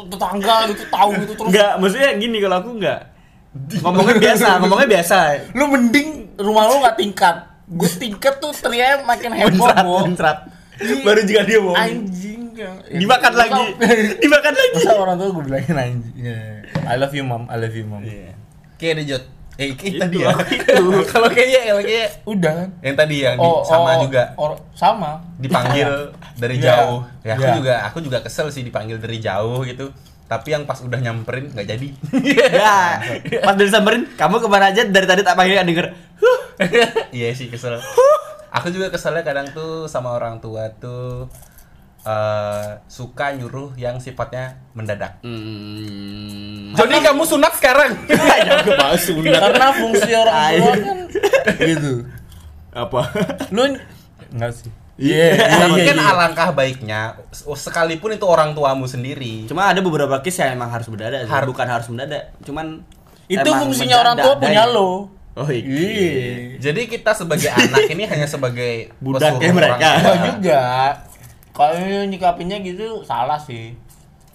[0.07, 1.47] Tetangga gitu tahu gitu terus.
[1.49, 2.99] Enggak, maksudnya gini kalau aku enggak.
[3.81, 5.17] Ngomongnya biasa, ngomongnya biasa.
[5.51, 7.35] Lu mending rumah lu nggak tingkat.
[7.67, 9.95] Gue tingkat tuh teriaknya makin heboh, Muncrat, Bo.
[10.01, 10.37] muncrat.
[11.03, 11.75] Baru juga dia bohong.
[11.75, 12.41] Anjing.
[12.53, 12.71] ya.
[12.89, 13.63] Dimakan Masa- lagi.
[14.23, 14.79] Dimakan lagi.
[14.79, 16.15] Masa orang tua gue bilangin anjing.
[16.17, 16.39] Ya.
[16.85, 18.01] I love you mom, I love you mom.
[18.75, 19.23] kayak ada jod
[19.57, 20.29] eh Itu, tadi ya
[21.03, 22.69] kalau kayaknya yang kayak Udah kan?
[22.77, 25.17] yang tadi yang di- sama juga or- sama.
[25.35, 26.65] dipanggil dari Iya.
[26.77, 27.55] jauh ya aku Iya.
[27.57, 29.89] juga aku juga kesel sih dipanggil dari jauh gitu
[30.27, 31.87] tapi yang pas udah nyamperin nggak jadi
[32.59, 32.99] Ya,
[33.41, 35.87] pas dari samperin, kamu ke mana aja dari tadi tak panggil denger.
[36.19, 36.39] Huh.
[37.15, 37.79] iya sih kesel
[38.47, 41.29] aku juga keselnya kadang tuh sama orang tua tuh
[42.01, 46.73] eh, suka nyuruh yang sifatnya mendadak Hmm.
[46.73, 47.93] jadi kamu sunat sekarang
[48.47, 49.37] Ya, aku sunat.
[49.37, 50.99] Karena fungsi orang tua kan
[51.57, 51.93] gitu.
[52.73, 53.01] Apa?
[53.49, 53.63] Lu
[54.33, 54.69] enggak sih?
[54.97, 55.25] Iya.
[55.77, 56.09] iya, kan iya.
[56.09, 57.13] alangkah baiknya
[57.53, 61.21] sekalipun itu orang tuamu sendiri Cuma ada beberapa case yang emang harus mendadak.
[61.23, 62.33] Har- bukan harus mendadak.
[62.41, 62.81] Cuman
[63.25, 65.13] Itu fungsinya orang tua punya dan- lo.
[65.37, 65.61] Oh iya.
[65.61, 66.25] Iya.
[66.57, 69.87] Jadi kita sebagai anak ini hanya sebagai Budaknya pesuruh mereka.
[70.01, 70.61] orang juga.
[71.53, 73.77] Kalau nyikapinya gitu salah sih.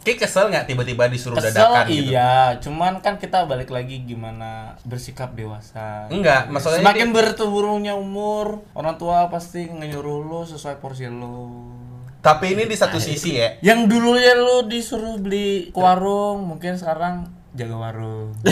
[0.02, 2.10] Kayak kesel nggak tiba-tiba disuruh Kesel dadakan gitu?
[2.10, 6.10] iya, cuman kan kita balik lagi gimana bersikap dewasa.
[6.10, 11.70] Enggak, maksudnya Semakin dia- bertumbuhnya umur, orang tua pasti nyuruh lo sesuai porsi lo.
[12.18, 13.58] Tapi ini di satu sisi ya.
[13.62, 18.32] Yang dulunya lo disuruh beli ke warung, mungkin sekarang jaga warung.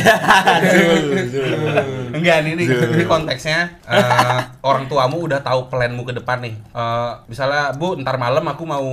[2.16, 6.54] Enggak, ini, ini, ini konteksnya eh, orang tuamu udah tahu planmu ke depan nih.
[6.56, 8.88] Eh, misalnya, Bu, ntar malam aku mau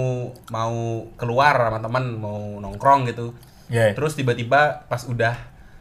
[0.48, 0.78] mau
[1.20, 3.36] keluar sama teman, mau nongkrong gitu.
[3.68, 3.92] Iya.
[3.92, 5.36] Terus tiba-tiba pas udah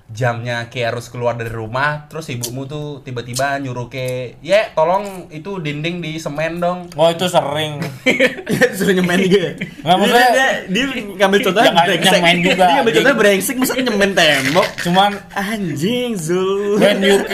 [0.07, 5.59] jamnya Ki harus keluar dari rumah, terus ibumu tuh tiba-tiba nyuruh ke, "Ye, tolong itu
[5.59, 7.83] dinding di semen dong." Oh itu sering.
[8.77, 9.51] Suruh nyemen juga.
[9.83, 12.13] Nggak, maksudnya- dia, dia, dia ngambil contohnya Ya, nggak- brengsek.
[12.15, 12.55] nyemen juga.
[12.57, 14.67] Dia ngambil contohnya Jadi- brengsek masa nyemen tembok.
[14.81, 16.77] Cuman Anjing Zul.
[16.77, 17.17] when you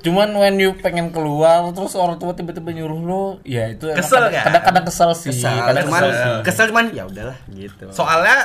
[0.00, 4.32] Cuman when you pengen keluar terus orang tua tiba-tiba nyuruh lo, ya itu Kesel kadang-
[4.32, 4.44] kan?
[4.46, 5.30] Kadang-kadang kesel sih.
[5.34, 7.90] Kesel, kadang cuman kesel kesel cuman ya udahlah gitu.
[7.90, 8.36] Soalnya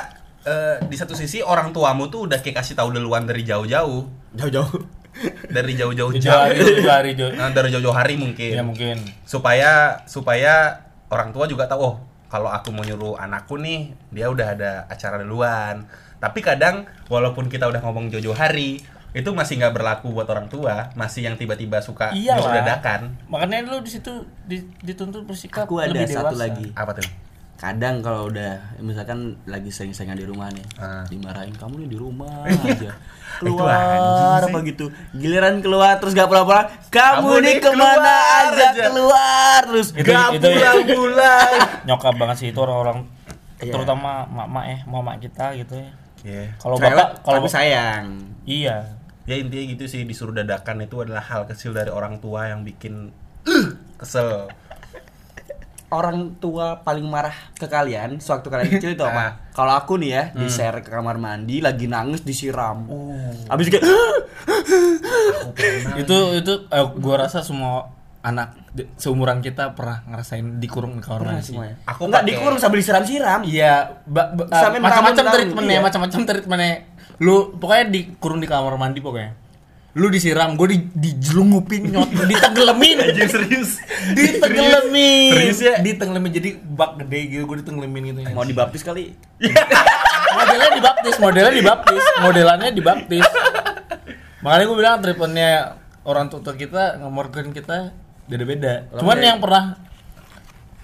[0.44, 4.80] eh, di satu sisi orang tuamu tuh udah kayak kasih tahu duluan dari jauh-jauh, Jauh-jauh.
[5.48, 7.32] dari jauh-jauh Jauh jam, hari, jauh hari, jauh.
[7.32, 8.52] Nah, dari jauh-jauh hari mungkin.
[8.52, 8.96] Ya mungkin.
[9.22, 14.48] supaya supaya orang tua juga tahu oh kalau aku mau nyuruh anakku nih dia udah
[14.50, 15.84] ada acara duluan
[16.16, 18.80] tapi kadang walaupun kita udah ngomong jauh-jauh hari
[19.12, 22.56] itu masih nggak berlaku buat orang tua masih yang tiba-tiba suka Iya nyuruh lah.
[22.64, 24.08] dadakan Makanya lu di situ
[24.42, 26.40] di- dituntut bersikap Aku ada lebih satu dewasa.
[26.42, 26.66] lagi.
[26.72, 27.04] apa tuh
[27.62, 31.06] Kadang kalau udah misalkan lagi sering-seringan di rumah nih, Ah.
[31.06, 32.90] dimarahin kamu nih di rumah aja.
[33.38, 34.90] Keluar apa gitu.
[35.12, 39.88] Giliran keluar terus gak pulang-pulang, kamu, Kamu nih ke mana keluar aja, aja." keluar terus.
[39.92, 41.52] Itu- Gak itu- pulang-pulang
[41.86, 43.06] Nyokap banget sih itu orang-orang
[43.56, 43.70] Iya.
[43.70, 45.90] terutama mak-mak ya, mama kita gitu ya.
[46.20, 46.44] Iya.
[46.56, 48.06] Kalau bapak kalau tapi sayang.
[48.42, 48.98] iya.
[49.22, 53.14] ya intinya gitu sih disuruh dadakan itu adalah hal kecil dari orang tua yang bikin
[53.46, 53.70] "Uh,
[54.02, 54.50] kesel
[55.92, 59.12] orang tua paling marah ke kalian sewaktu kalian kecil itu Ah.
[59.12, 59.24] apa?
[59.52, 62.88] Kalau aku nih ya, di share ke kamar mandi lagi nangis disiram.
[62.88, 63.12] Oh.
[63.46, 63.84] Habis kayak
[65.98, 68.54] itu itu eh, gua rasa semua anak
[68.96, 71.44] seumuran kita pernah ngerasain dikurung di kamar mandi.
[71.44, 71.76] semuanya.
[71.84, 73.42] Aku enggak dikurung sambil disiram-siram.
[73.42, 75.82] Iya, ba- ba- Sampai macam-macam treatmentnya, iya.
[75.82, 76.72] macam-macam treatmentnya.
[77.18, 79.36] Lu pokoknya dikurung di kamar mandi pokoknya.
[79.92, 82.96] Lu disiram, gue di dijelungupin, nyot, ditenggelamin.
[83.12, 83.76] Anjing serius
[84.16, 85.32] ditenggelamin.
[85.36, 85.74] Serius ya?
[85.84, 88.20] Ditenggelamin jadi bak gede gitu, gue ditenggelamin gitu.
[88.32, 89.12] Mau dibaptis kali.
[90.36, 93.26] modelnya dibaptis, modelnya dibaptis, modelannya dibaptis.
[94.40, 95.50] Makanya gue bilang treatmentnya
[96.08, 97.92] orang tua kita ngomorkan kita
[98.32, 98.88] beda-beda.
[98.96, 99.76] Cuman yang pernah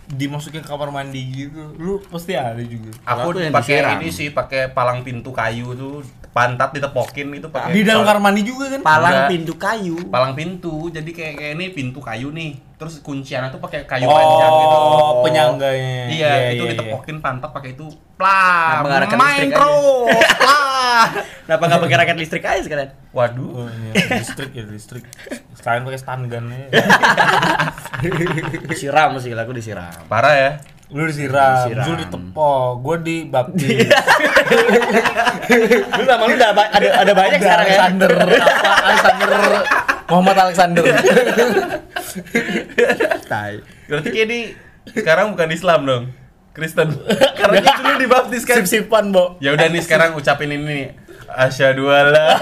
[0.09, 2.97] dimasukin ke kamar mandi gitu, lu pasti ada juga.
[3.05, 6.01] aku pakai ini sih pakai palang pintu kayu tuh
[6.33, 8.81] pantat ditepokin itu pakai Di dalam kamar mandi juga kan?
[8.81, 9.31] Palang Enggak.
[9.33, 9.97] pintu kayu.
[10.09, 14.15] palang pintu jadi kayak kayak ini pintu kayu nih terus kunciannya tuh pakai kayu oh,
[14.15, 14.79] panjang gitu
[15.21, 16.07] penyangganya.
[16.09, 16.71] iya itu iya.
[16.73, 19.67] ditepokin pantat pakai itu plah raket main listrik aja?
[20.15, 21.07] terus plah
[21.43, 22.91] Kenapa nggak pakai raket listrik aja sekalian?
[23.11, 25.05] waduh Oh, iya, listrik ya listrik.
[25.53, 26.45] Sekalian pakai stun gun
[28.65, 29.91] Disiram sih, aku disiram.
[30.07, 30.51] parah ya
[30.89, 31.85] Lu disiram, Disiram.
[31.85, 33.93] lu ditepok, gua dibaptis.
[35.93, 37.77] Lu nama lu udah ba- ada ada banyak sekarang ya.
[37.77, 38.37] Alexander, apa?
[38.89, 39.41] Alexander
[40.09, 40.83] Muhammad Alexander.
[43.29, 43.53] Tai.
[43.89, 44.41] berarti kayak ini
[44.91, 46.05] sekarang bukan Islam dong
[46.53, 46.89] Kristen
[47.39, 49.37] karena itu dulu dibaptis kan Sip-sipan, Bo.
[49.39, 50.89] ya udah nih sekarang ucapin ini nih
[51.29, 52.41] asyhadu alla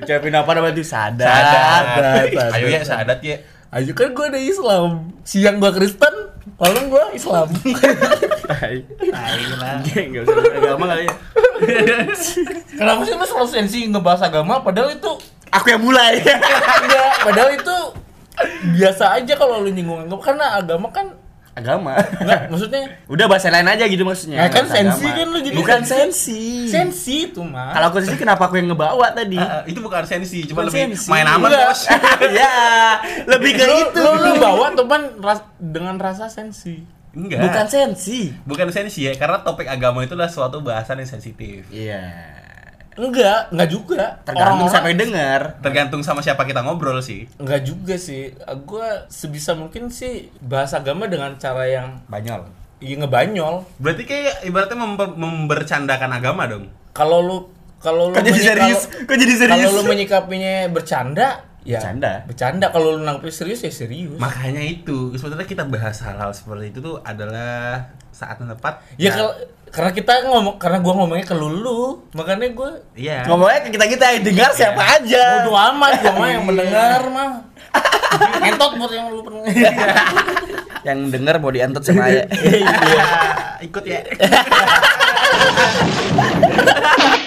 [0.00, 1.28] Ucapin apa namanya itu sadar.
[1.28, 2.50] sadat sadat.
[2.56, 3.36] ayo ya sadat ya
[3.70, 5.14] Ayo kan gua ada Islam.
[5.22, 6.10] Siang gua Kristen,
[6.58, 7.46] malam gua Islam.
[8.50, 8.76] Tai.
[8.98, 9.78] Tai lah.
[9.86, 11.14] Enggak usah agama kali ya.
[12.74, 15.12] Kenapa sih lu selalu sensi ngebahas agama padahal itu
[15.50, 16.18] Aku yang mulai.
[16.82, 17.76] enggak, padahal itu
[18.74, 21.06] biasa aja kalau lu nyinggung agama karena agama kan
[21.52, 21.98] agama.
[22.16, 24.38] enggak maksudnya Udah bahasa lain aja gitu maksudnya.
[24.38, 25.16] Ya kan bahasa sensi agama.
[25.16, 26.42] kan lu jadi Bukan sensi.
[26.66, 27.16] sensi.
[27.28, 27.70] itu mah.
[27.70, 29.34] Kalau aku sensi kenapa aku yang ngebawa tadi?
[29.34, 31.08] Ah, itu bukan sensi cuma Bukan lebih sensi.
[31.08, 31.80] main aman bos
[32.38, 32.54] ya,
[33.26, 33.98] lebih ke itu.
[33.98, 36.80] Lu, lu bawa teman ras- dengan rasa sensi.
[37.10, 38.30] enggak Bukan sensi.
[38.40, 42.38] bukan sensi ya karena topik agama itu adalah suatu bahasan yang sensitif Iya.
[42.92, 44.02] Enggak, enggak juga.
[44.20, 45.40] Tergantung Orang-orang- siapa yang dengar.
[45.60, 48.34] tergantung sama siapa kita ngobrol sih Enggak juga sih.
[48.62, 52.50] Gua sebisa mungkin sih bahas agama dengan cara yang Banyol.
[52.78, 53.60] ya ngebanyol.
[53.76, 57.38] berarti kayak ibaratnya memper- membercandakan agama dong Kalau lu
[57.76, 58.84] kalau lu Kok jadi serius?
[58.86, 59.56] kalau- Kok jadi serius?
[59.62, 61.28] Kalau lu menyikapinya bercanda,
[61.62, 62.12] ya Bercanda.
[62.24, 62.66] Bercanda.
[62.68, 64.16] Kalau lu nangkep serius ya serius.
[64.16, 67.84] makanya itu sebenarnya kita bahas hal-hal seperti itu tuh adalah
[68.20, 69.32] saat yang tepat ya Nah, kalau
[69.70, 74.22] karena kita ngomong karena gua ngomongnya ke lulu, makanya gua iya Ngomongnya ke kita-kita yang
[74.26, 75.22] dengar siapa aja.
[75.40, 77.30] bodo amat gua mah yang mendengar mah.
[78.42, 79.46] Entot buat yang lu pernah.
[80.82, 82.26] Yang denger mau dientot sama ya.
[83.60, 84.00] ikut ya